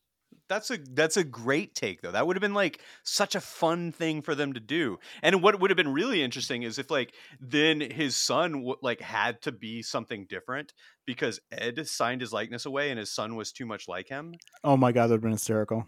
[0.48, 2.12] That's a that's a great take though.
[2.12, 4.98] That would have been like such a fun thing for them to do.
[5.20, 9.00] And what would have been really interesting is if like then his son w- like
[9.00, 10.72] had to be something different
[11.04, 14.34] because Ed signed his likeness away and his son was too much like him.
[14.62, 15.84] Oh my god, that would have been hysterical.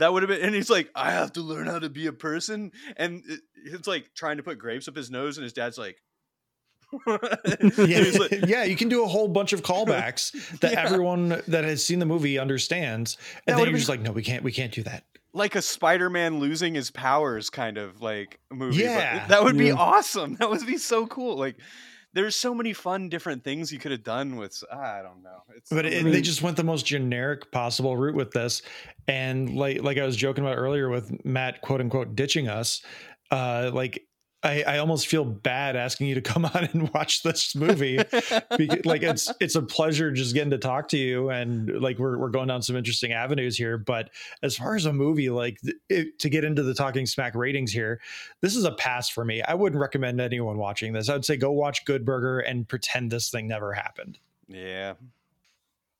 [0.00, 2.12] That would have been and he's like I have to learn how to be a
[2.12, 5.78] person and it, it's like trying to put grapes up his nose and his dad's
[5.78, 5.96] like
[7.06, 10.82] yeah, like- yeah, you can do a whole bunch of callbacks that Yeah.
[10.84, 14.12] everyone that has seen the movie understands, That and then would've you're just like, no,
[14.12, 15.04] we can't, we can't do that.
[15.32, 18.78] like a Spider-Man losing his powers kind of like movie.
[18.78, 19.26] but Yeah.
[19.28, 19.74] that would be Yeah.
[19.74, 20.34] awesome.
[20.36, 21.36] That would be so cool.
[21.36, 21.56] Like,
[22.12, 24.62] there's so many fun different things you could have done with.
[24.72, 25.42] I don't know.
[25.54, 28.62] It's but it, they just went the most generic possible route with this
[29.08, 32.82] and like like i was joking about earlier with matt quote unquote ditching us
[33.30, 34.06] uh like
[34.42, 37.96] I, I almost feel bad asking you to come on and watch this movie
[38.56, 42.18] because like it's it's a pleasure just getting to talk to you and like we're
[42.18, 44.10] we're going down some interesting avenues here but
[44.42, 48.00] as far as a movie like it, to get into the talking smack ratings here
[48.40, 51.36] this is a pass for me i wouldn't recommend anyone watching this i would say
[51.36, 54.18] go watch good burger and pretend this thing never happened
[54.50, 54.94] yeah.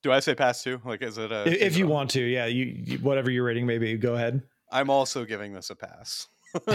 [0.03, 0.80] Do I say pass too?
[0.84, 1.47] Like, is it a?
[1.47, 4.43] if, if you want to yeah you, you whatever your rating may be go ahead
[4.72, 6.28] I'm also giving this a pass.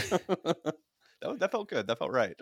[1.32, 1.88] that, that felt good.
[1.88, 2.36] That felt right.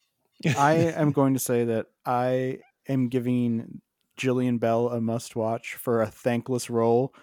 [0.58, 2.58] I am going to say that I
[2.88, 3.80] am giving
[4.18, 7.14] Jillian Bell a must watch for a thankless role.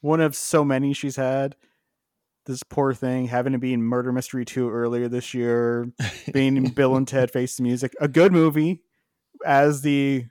[0.00, 1.56] One of so many she's had.
[2.46, 5.92] This poor thing having to be in Murder Mystery 2 earlier this year,
[6.32, 8.82] being in Bill and Ted Face the Music, a good movie
[9.44, 10.26] as the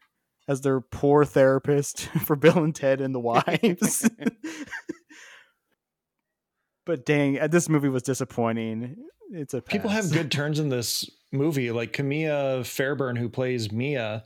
[0.48, 4.10] as their poor therapist for Bill and Ted and the wives.
[6.92, 8.98] But dang, uh, this movie was disappointing.
[9.32, 14.26] It's a people have good turns in this movie like Kamaia Fairburn who plays mia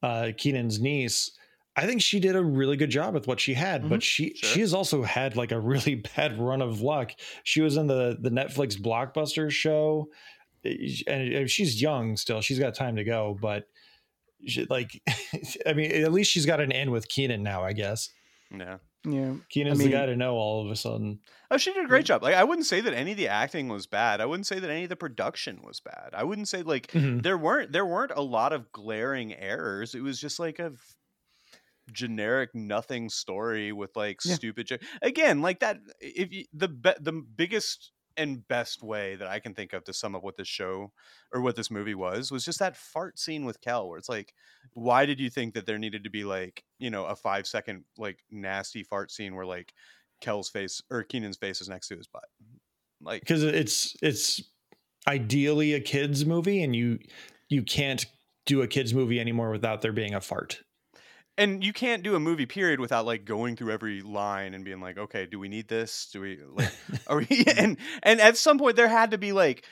[0.00, 1.32] uh kenan's niece.
[1.74, 4.48] I think she did a really good job with what she had but she Sure.
[4.48, 7.10] she has also had like a really bad run of luck.
[7.42, 10.08] She was in the the netflix blockbuster show.
[10.62, 12.40] And and she's young still.
[12.42, 13.64] She's got time to go but
[14.46, 15.02] she, like
[15.66, 18.10] i mean at least she's got an end with kenan now i guess.
[18.56, 18.76] Yeah.
[19.04, 19.34] Yeah.
[19.52, 21.20] kenan's mean- the guy to know all of a sudden
[21.50, 22.22] Oh, she did a great job.
[22.22, 24.20] Like, I wouldn't say that any of the acting was bad.
[24.20, 26.10] I wouldn't say that any of the production was bad.
[26.12, 27.22] I wouldn't say like Mhm.
[27.22, 29.94] there weren't there weren't a lot of glaring errors.
[29.94, 30.72] It was just like a
[31.90, 34.34] generic nothing story with like Yeah.
[34.34, 34.66] stupid.
[34.66, 35.78] jo- Again, like that.
[36.00, 36.68] If you, the
[37.00, 40.48] the biggest and best way that I can think of to sum up what this
[40.48, 40.92] show
[41.32, 44.34] or what this movie was was just that fart scene with Kel, where it's like,
[44.74, 47.84] why did you think that there needed to be like you know a five second
[47.96, 49.72] like nasty fart scene where like
[50.20, 52.28] Kel's face or Kenan's face is next to his butt.
[53.00, 54.42] Like because it's it's
[55.06, 56.98] ideally a kids movie and you
[57.48, 58.04] you can't
[58.46, 60.60] do a kids movie anymore without there being a fart
[61.38, 64.80] and you can't do a movie period without like going through every line and being
[64.80, 66.08] like, okay, do we need this?
[66.12, 66.72] Do we like
[67.06, 69.64] are we and and at some point there had to be like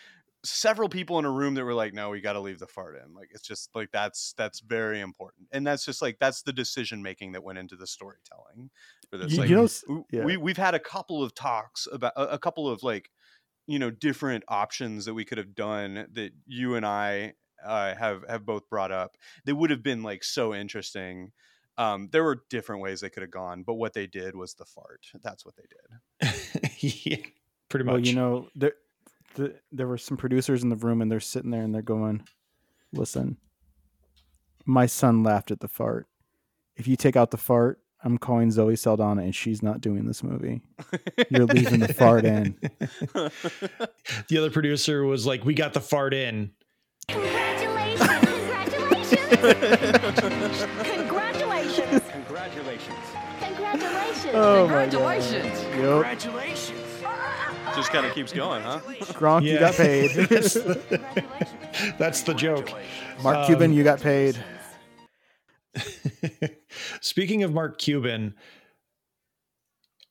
[0.44, 3.12] several people in a room that were like, no, we gotta leave the fart in.
[3.14, 5.48] Like it's just like that's that's very important.
[5.52, 8.70] And that's just like that's the decision making that went into the storytelling
[9.10, 9.32] for this.
[9.32, 10.24] You- like you know, yeah.
[10.24, 13.10] we we've had a couple of talks about a, a couple of like
[13.66, 18.24] you know different options that we could have done that you and I uh, have
[18.28, 19.16] have both brought up.
[19.44, 21.32] They would have been like so interesting.
[21.78, 24.64] Um, there were different ways they could have gone, but what they did was the
[24.64, 25.06] fart.
[25.22, 26.34] That's what they did.
[27.08, 27.16] yeah
[27.68, 28.72] pretty much Well, you know, there,
[29.34, 32.22] the, there were some producers in the room, and they're sitting there and they're going,
[32.92, 33.36] "Listen,
[34.64, 36.06] my son laughed at the fart.
[36.76, 40.22] If you take out the fart, I'm calling Zoe Saldana, and she's not doing this
[40.22, 40.62] movie.
[41.30, 42.58] You're leaving the fart in."
[44.28, 46.52] the other producer was like we got the fart in
[47.08, 48.00] Congratulations!
[49.28, 50.92] Congratulations!
[52.66, 52.98] Congratulations.
[53.40, 54.34] Congratulations!
[54.34, 55.62] Oh Congratulations.
[55.62, 55.70] Yep.
[55.72, 56.80] Congratulations.
[57.76, 58.80] Just kind of keeps going, huh?
[59.12, 60.10] Gronk, you got paid.
[60.28, 61.02] that's, the,
[61.98, 62.72] that's the joke
[63.22, 64.36] Mark Um, Cuban, you got paid.
[67.02, 68.34] speaking of mark cuban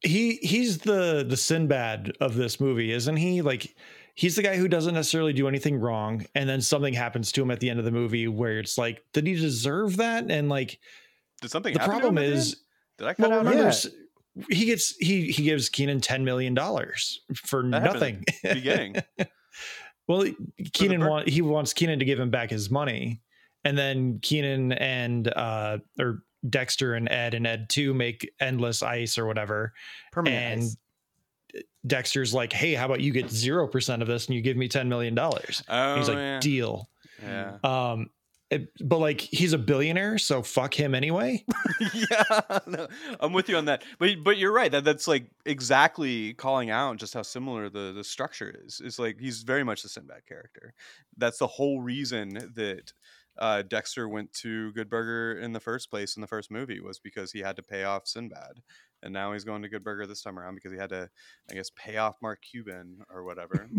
[0.01, 3.75] he he's the the sinbad of this movie isn't he like
[4.13, 7.49] he's the guy who doesn't necessarily do anything wrong and then something happens to him
[7.49, 10.79] at the end of the movie where it's like did he deserve that and like
[11.45, 12.55] Did something the problem him at the is?
[12.97, 13.45] Did I cut well out?
[13.45, 13.67] remember yeah.
[13.69, 13.87] s-
[14.49, 18.95] he gets he he gives kenan 10 million dollars for That nothing beginning.
[20.07, 20.25] well
[20.73, 23.21] kenan want he wants kenan to give him back his money
[23.63, 29.17] and then kenan and uh or dexter and ed and ed 2 make endless ice
[29.17, 29.71] or whatever
[30.11, 30.77] Permanent and ice.
[31.87, 34.67] Dexter's like, "Hey, how about you get zero percent of this and you give me
[34.67, 36.39] ten million dollars?" Oh, He's like, yeah.
[36.41, 36.89] "Deal."
[37.21, 37.57] yeah.
[37.63, 38.09] Um,
[38.55, 41.43] it- but like he's a billionaire, so fuck him anyway.
[41.93, 42.87] yeah, no,
[43.19, 43.83] I'm with you on that.
[43.99, 44.71] But but you're right.
[44.71, 48.81] That that's like exactly calling out just how similar the the structure is.
[48.83, 50.73] It's like he's very much the Sinbad character.
[51.17, 52.93] That's the whole reason that
[53.37, 56.99] uh, Dexter went to Good Burger in the first place in the first movie was
[56.99, 58.61] because he had to pay off Sinbad,
[59.03, 61.09] and now he's going to Good Burger this time around because he had to,
[61.51, 63.69] I guess, pay off Mark Cuban or whatever.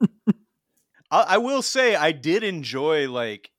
[1.10, 3.50] I, I will say I did enjoy like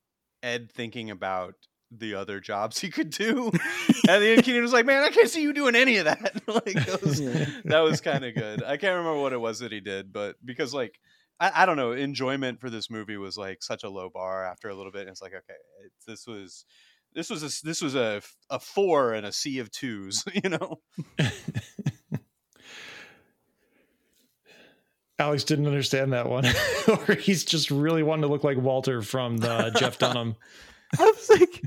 [0.47, 1.55] Ed thinking about
[1.91, 3.51] the other jobs he could do.
[4.09, 6.85] and then Kenan was like, "Man, I can't see you doing any of that." like
[6.85, 7.19] that was,
[7.65, 8.63] that was kind of good.
[8.63, 10.99] I can't remember what it was that he did, but because like
[11.39, 14.69] I, I don't know, enjoyment for this movie was like such a low bar after
[14.69, 15.01] a little bit.
[15.01, 15.53] And it's like, okay,
[15.85, 16.65] it, this was
[17.13, 20.79] this was a, this was a a four and a sea of twos, you know.
[25.19, 26.45] Alex didn't understand that one,
[26.87, 30.35] or he's just really wanting to look like Walter from the Jeff Dunham.
[30.97, 31.63] I was like,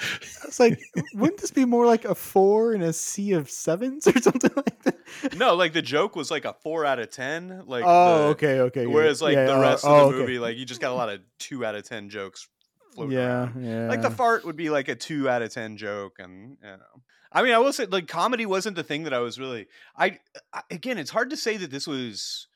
[0.00, 0.80] I was like,
[1.14, 4.82] wouldn't this be more like a four in a sea of sevens or something like
[4.84, 5.36] that?
[5.36, 7.64] No, like the joke was like a four out of ten.
[7.66, 8.82] Like oh, the- okay, okay.
[8.82, 8.88] yeah.
[8.94, 10.18] Whereas like Yeah, the uh, rest oh, of the okay.
[10.18, 12.48] movie, like you just got a lot of two out of ten jokes
[12.94, 13.64] floating yeah, around.
[13.64, 13.88] yeah.
[13.88, 17.02] Like the fart would be like a two out of ten joke, and you know.
[17.32, 19.66] I mean, I will say like comedy wasn't the thing that I was really.
[19.96, 20.18] I,
[20.52, 22.46] I again, it's hard to say that this was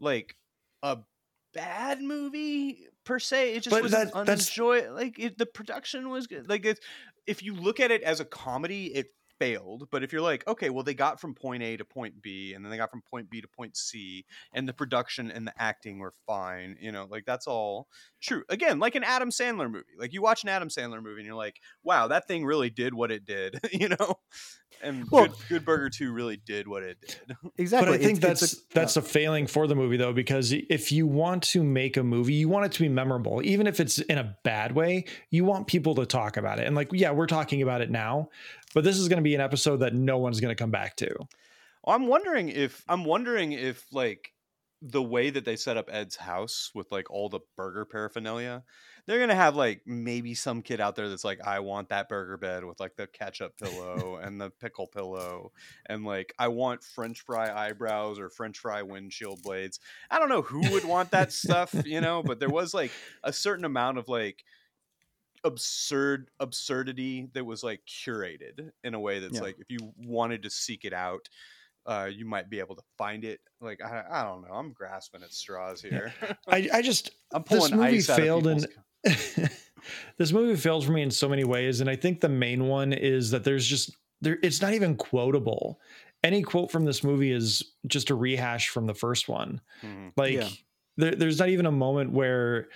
[0.00, 0.36] like
[0.82, 0.98] a
[1.54, 3.54] bad movie per se.
[3.54, 4.28] It just But was that- that's-
[4.58, 4.90] unenjoy.
[4.92, 6.48] Like it, the production was good.
[6.48, 6.80] Like it's
[7.26, 9.88] if you look at it as a comedy, it failed.
[9.90, 12.64] But if you're like, okay, well, they got from point A to point B, and
[12.64, 15.98] then they got from point B to point C, and the production and the acting
[15.98, 17.88] were fine, you know, like that's all
[18.22, 18.42] true.
[18.48, 19.84] Again, like an Adam Sandler movie.
[19.98, 22.94] Like you watch an Adam Sandler movie, and you're like, wow, that thing really did
[22.94, 24.18] what it did, you know.
[24.82, 27.36] And Well- Good, Good Burger Two really did what it did.
[27.56, 27.92] exactly.
[27.92, 30.52] But I think It's- that's it's a- that's a failing for the movie though, because
[30.52, 33.80] if you want to make a movie, you want it to be memorable, even if
[33.80, 35.04] it's in a bad way.
[35.30, 38.28] You want people to talk about it, and like, yeah, we're talking about it now,
[38.76, 40.96] but this is going to be an episode that no one's going to come back
[40.96, 41.08] to.
[41.86, 44.34] I'm wondering if I'm wondering if like
[44.82, 48.64] the way that they set up Ed's house with like all the burger paraphernalia,
[49.06, 52.36] they're gonna have like maybe some kid out there that's like, I want that burger
[52.36, 55.52] bed with like the ketchup pillow and the pickle pillow,
[55.86, 59.80] and like I want French fry eyebrows or French fry windshield blades.
[60.10, 62.90] I don't know who would want that stuff, you know, but there was like
[63.24, 64.44] a certain amount of like
[65.44, 69.40] absurd absurdity that was like curated in a way that's Yeah.
[69.42, 71.28] like if you wanted to seek it out
[71.86, 75.22] uh you might be able to find it like i, I don't know i'm grasping
[75.22, 76.12] at straws here
[76.48, 78.64] I, I just i'm pulling this movie ice failed of
[79.04, 79.48] in
[80.18, 82.92] this movie failed for me in so many ways and i think the main one
[82.92, 85.80] is that there's just there it's not even quotable
[86.24, 90.12] any quote from this movie is just a rehash from the first one Mhm.
[90.16, 90.48] like Yeah.
[90.96, 92.68] there, there's not even a moment where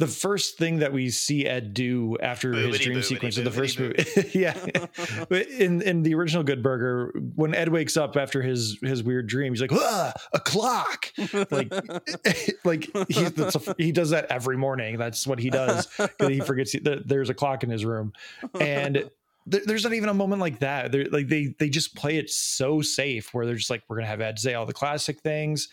[0.00, 3.50] the first thing that we see ed do after his dream boobity, sequence in the
[3.50, 8.42] first boobity, movie yeah in in the original good burger when ed wakes up after
[8.42, 11.12] his his weird dream he's like ah, a clock.
[11.50, 11.72] Like
[12.64, 14.98] like he, that's a, he does that every morning.
[14.98, 15.88] That's what he does.
[16.18, 18.12] he forgets that there's a clock in his room.
[18.60, 19.10] And
[19.46, 20.92] there, there's not even a moment like that.
[20.92, 24.08] They're like they they just play it so safe where they're just like we're gonna
[24.08, 25.68] have ed say all the classic things.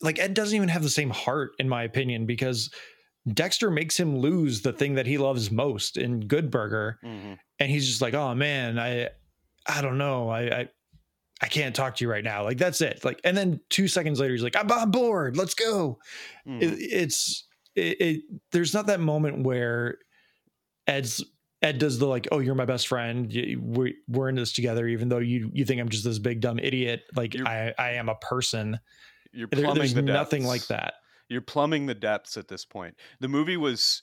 [0.00, 2.70] Like ed doesn't even have the same heart in my opinion because
[3.32, 7.38] dexter makes him lose the thing that he loves most in good burger Mhm.
[7.58, 9.08] and he's just like oh man i
[9.66, 10.68] i don't know i i
[11.42, 12.44] I can't talk to you right now.
[12.44, 13.04] Like that's it.
[13.04, 15.36] Like, and then two seconds later, he's like, "I'm on board.
[15.36, 15.98] Let's go."
[16.48, 16.62] Mhm.
[16.62, 18.20] it, it's it, it
[18.52, 19.98] there's not that moment where
[20.86, 21.22] ed's
[21.60, 24.86] ed does the like oh you're my best friend y- we, we're in this together
[24.88, 27.90] even though you you think i'm just this big dumb idiot like You're- i i
[27.92, 28.78] am a person
[29.32, 30.94] you're There- there's the nothing like that
[31.28, 32.96] you're plumbing the depths at this point.
[33.20, 34.02] The movie was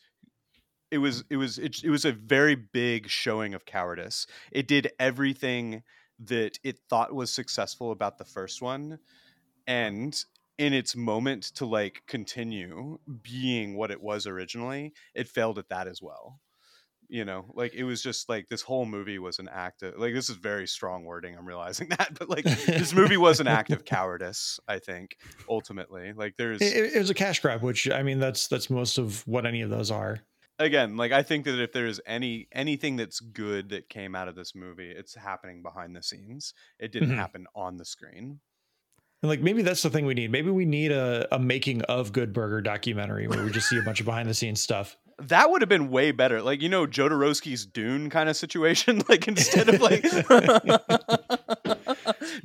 [0.91, 4.27] it was it was it, it was a very big showing of cowardice.
[4.51, 5.83] It did everything
[6.19, 8.99] that it thought was successful about the first one
[9.67, 10.23] and
[10.57, 15.87] in its moment to like continue being what it was originally, it failed at that
[15.87, 16.39] as well.
[17.13, 20.15] You know, like it was just like this whole movie was an act of like
[20.15, 21.35] this is very strong wording.
[21.37, 24.59] I'm realizing that, but like this movie was an act of cowardice.
[24.67, 25.15] I think
[25.47, 28.97] ultimately, like there's it, it was a cash grab which i mean that's that's most
[28.97, 30.21] of what any of those are
[30.57, 34.35] again like i think that if there's any anything that's good that came out of
[34.35, 37.15] this movie it's happening behind the scenes it didn't Mhm.
[37.15, 38.39] happen on the screen
[39.21, 42.11] and like maybe that's the thing we need maybe we need a, a making of
[42.11, 45.49] good burger documentary where we just see a bunch of behind the scenes stuff that
[45.49, 46.41] would have been way better.
[46.41, 49.01] Like you know jodorowsky's dune kind of situation?
[49.09, 50.03] Like instead of like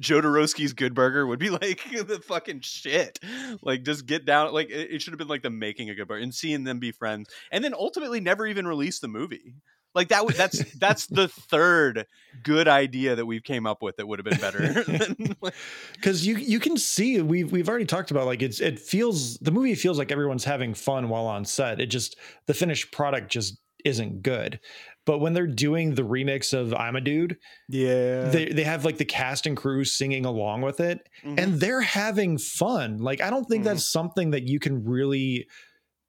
[0.00, 3.18] jodorowsky's good burger would be like the fucking shit.
[3.62, 6.08] Like just get down like it, it should have been like the making a good
[6.08, 9.54] burger and seeing them be friends and then ultimately never even release the movie
[9.98, 12.06] like that would that's that's the third
[12.44, 15.54] good idea that we've came up with that would have been better than, like,
[15.94, 19.50] because you you can see we've we've already talked about like it's it feels the
[19.50, 23.58] movie feels like everyone's having fun while on set it just the finished product just
[23.84, 24.60] isn't good
[25.04, 27.36] but when they're doing the remix of i'm a dude
[27.68, 28.28] yeah.
[28.28, 31.38] they, they have like the cast and crew singing along with it mhm.
[31.40, 33.66] and they're having fun like i don't think Mhm.
[33.66, 35.46] that's something that you can really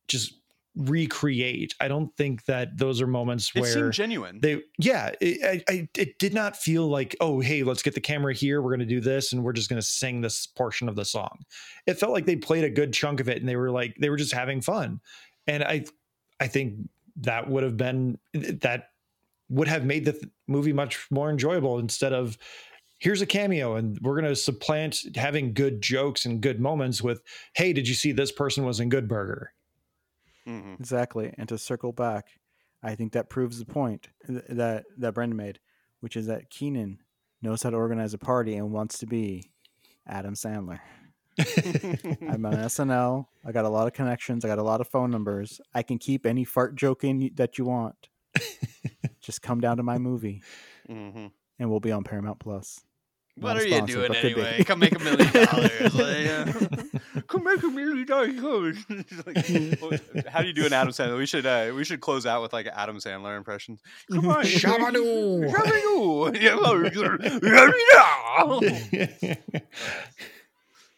[0.07, 0.33] just
[0.75, 1.73] recreate.
[1.79, 4.39] I don't think that those are moments It where genuine.
[4.41, 8.01] they yeah it, I, I, it did not feel like oh hey let's get the
[8.01, 10.87] camera here we're going to do this and we're just going to sing this portion
[10.87, 11.39] of the song
[11.87, 14.09] it felt like they played a good chunk of it and they were like they
[14.09, 14.99] were just having fun
[15.47, 15.83] and i
[16.39, 16.75] i think
[17.17, 18.89] that would have been that
[19.49, 22.37] would have made the th- movie much more enjoyable instead of
[22.99, 27.21] here's a cameo and we're going to supplant having good jokes and good moments with
[27.55, 29.51] hey did you see this person was in good burger
[30.49, 30.79] Mhm.
[30.79, 31.33] Exactly.
[31.37, 32.27] And to circle back,
[32.81, 35.59] I think that proves the point that that Brendan made,
[35.99, 36.99] which is that Kenan
[37.41, 39.51] knows how to organize a party and wants to be
[40.07, 40.79] Adam Sandler.
[41.39, 43.27] I'm on SNL.
[43.45, 44.43] I got a lot of connections.
[44.43, 45.61] I got a lot of phone numbers.
[45.73, 48.09] I can keep any fart joke in that you want.
[49.21, 50.41] Just come down to my movie,
[50.89, 51.31] Mhm.
[51.59, 52.81] and we'll be on Paramount Plus.
[53.35, 54.41] What Not are you doing but could be.
[54.41, 54.63] anyway?
[54.65, 56.89] Come make a million dollars.
[57.27, 58.77] Come make a million dollars.
[58.89, 61.17] It's like, what- How do you do an Adam Sandler?
[61.17, 63.81] We should uh, we should close out with like an Adam Sandler impressions.
[64.11, 65.51] Come on, Shabadoo.
[65.51, 66.29] Shabadoo.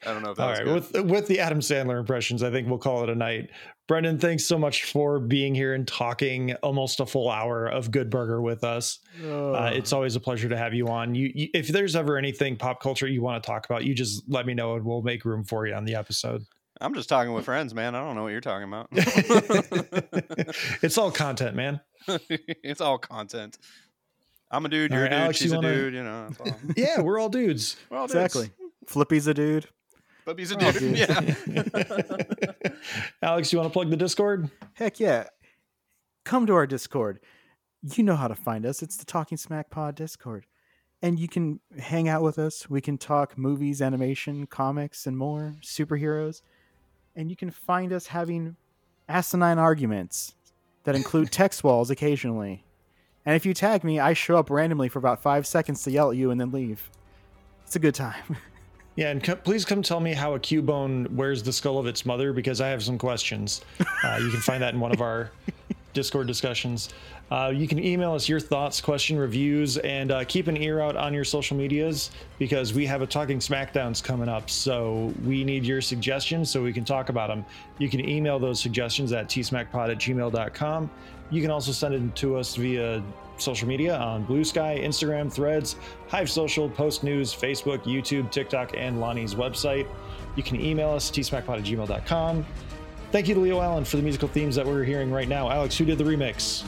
[0.05, 1.03] I don't know if that All was right, good.
[1.03, 3.49] with with the Adam Sandler impressions, I think we'll call it a night.
[3.87, 8.09] Brendan, thanks so much for being here and talking almost a full hour of Good
[8.09, 8.99] Burger with us.
[9.23, 11.13] Uh, it's always a pleasure to have you on.
[11.13, 14.23] You, you, if there's ever anything pop culture you want to talk about, you just
[14.29, 16.43] let me know and we'll make room for you on the episode.
[16.79, 17.93] I'm just talking with friends, man.
[17.93, 18.87] I don't know what you're talking about.
[20.81, 21.81] it's all content, man.
[22.07, 23.57] it's all content.
[24.49, 24.91] I'm a dude.
[24.91, 25.23] All You're right, a dude.
[25.23, 25.93] Alex, she's you a wanna- dude.
[25.93, 26.29] You know.
[26.39, 26.55] All.
[26.77, 27.75] Yeah, we're all dudes.
[27.89, 28.15] We're all dudes.
[28.15, 28.51] exactly.
[28.87, 29.67] Flippy's a dude.
[30.31, 30.95] Bubby's a We're dude.
[30.95, 31.45] dudes.
[31.67, 32.71] Yeah.
[33.21, 34.49] Alex, you want to plug the Discord?
[34.75, 35.25] Heck yeah.
[36.23, 37.19] Come to our Discord.
[37.97, 38.81] You know how to find us.
[38.81, 40.45] It's the Talking Smack Pod Discord.
[41.01, 42.69] And you can hang out with us.
[42.69, 46.43] We can talk movies, animation, comics, and more, superheroes.
[47.13, 48.55] And you can find us having
[49.09, 50.35] asinine arguments
[50.85, 52.63] that include text walls occasionally.
[53.25, 56.11] And if you tag me, I show up randomly for about five seconds to yell
[56.11, 56.89] at you and then leave.
[57.65, 58.37] It's a good time.
[59.01, 62.05] Yeah, and co- please come tell me how a Cubone wears the skull of its
[62.05, 63.61] mother because I have some questions.
[64.03, 65.31] Uh, you can find that in one of our
[65.93, 66.89] Discord discussions.
[67.31, 70.97] Uh, you can email us your thoughts, question, reviews, and uh, keep an ear out
[70.97, 74.49] on your social medias because we have a Talking Smackdowns coming up.
[74.49, 77.45] So we need your suggestions so we can talk about them.
[77.77, 80.91] You can email those suggestions at tsmackpod at gmail.com.
[81.29, 83.01] You can also send it to us via
[83.37, 85.77] social media on Blue Sky, Instagram, Threads,
[86.09, 89.87] Hive Social, Post News, Facebook, YouTube, TikTok, and Lonnie's website.
[90.35, 92.45] You can email us, tsmackpod at gmail.com.
[93.13, 95.49] Thank you to Leo Allen for the musical themes that we're hearing right now.
[95.49, 96.65] Alex, who did the remix?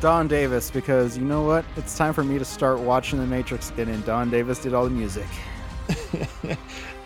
[0.00, 1.64] Don Davis, because you know what?
[1.76, 4.84] It's time for me to start watching The Matrix again, and Don Davis did all
[4.84, 5.26] the music.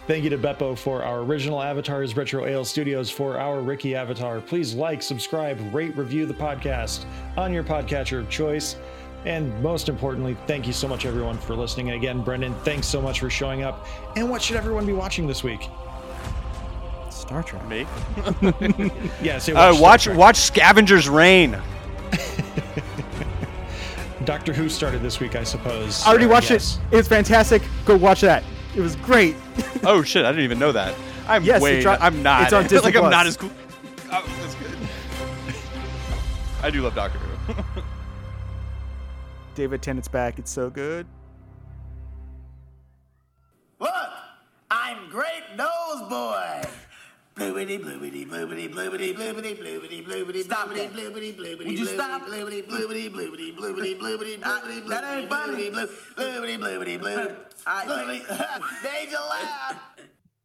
[0.06, 4.40] Thank you to Beppo for our original avatars, Retro Ale Studios for our Ricky avatar.
[4.40, 7.04] Please like, subscribe, rate, review the podcast
[7.36, 8.76] on your podcatcher of choice.
[9.24, 11.90] And most importantly, thank you so much, everyone, for listening.
[11.90, 13.86] And again, Brendan, thanks so much for showing up.
[14.16, 15.68] And what should everyone be watching this week?
[17.10, 17.66] Star Trek.
[17.68, 17.86] Me.
[19.22, 20.18] Yeah, say Uh, watch Trek.
[20.18, 21.56] watch Scavenger's Reign.
[24.24, 26.02] Doctor Who started this week, I suppose.
[26.04, 26.78] I already Uh, watched yes.
[26.90, 26.98] it.
[26.98, 27.62] It's fantastic.
[27.84, 28.44] Go watch that.
[28.76, 29.36] It was great.
[29.84, 30.24] Oh shit!
[30.24, 30.94] I didn't even know that.
[31.26, 31.80] I'm Yes, way.
[31.82, 32.44] dro- I'm not.
[32.44, 33.50] it's on Disney like I'm not as cool.
[34.12, 34.76] Oh, that's good.
[36.62, 37.82] I do love Doctor Who.
[39.56, 40.38] David Tennant's back.
[40.38, 41.04] It's so good.
[43.80, 43.90] Look,
[44.70, 46.62] I'm Great Nose Boy.
[47.34, 50.92] Bloobity, bloobity, bloobity, bloobity, bloobity, bloobity, bloobity, Stop that.
[50.92, 52.26] bloobity, bloobity, Would you stop?
[52.26, 55.70] bloobity, bloobity, bloobity, bloobity, bloobity, Uh, bloobity, that ain't funny.
[55.70, 57.36] bloobity, bloobity, bloobity, bloobity, bloobity.
[57.66, 58.82] All right, bloobity.
[58.84, 59.76] Made you laugh.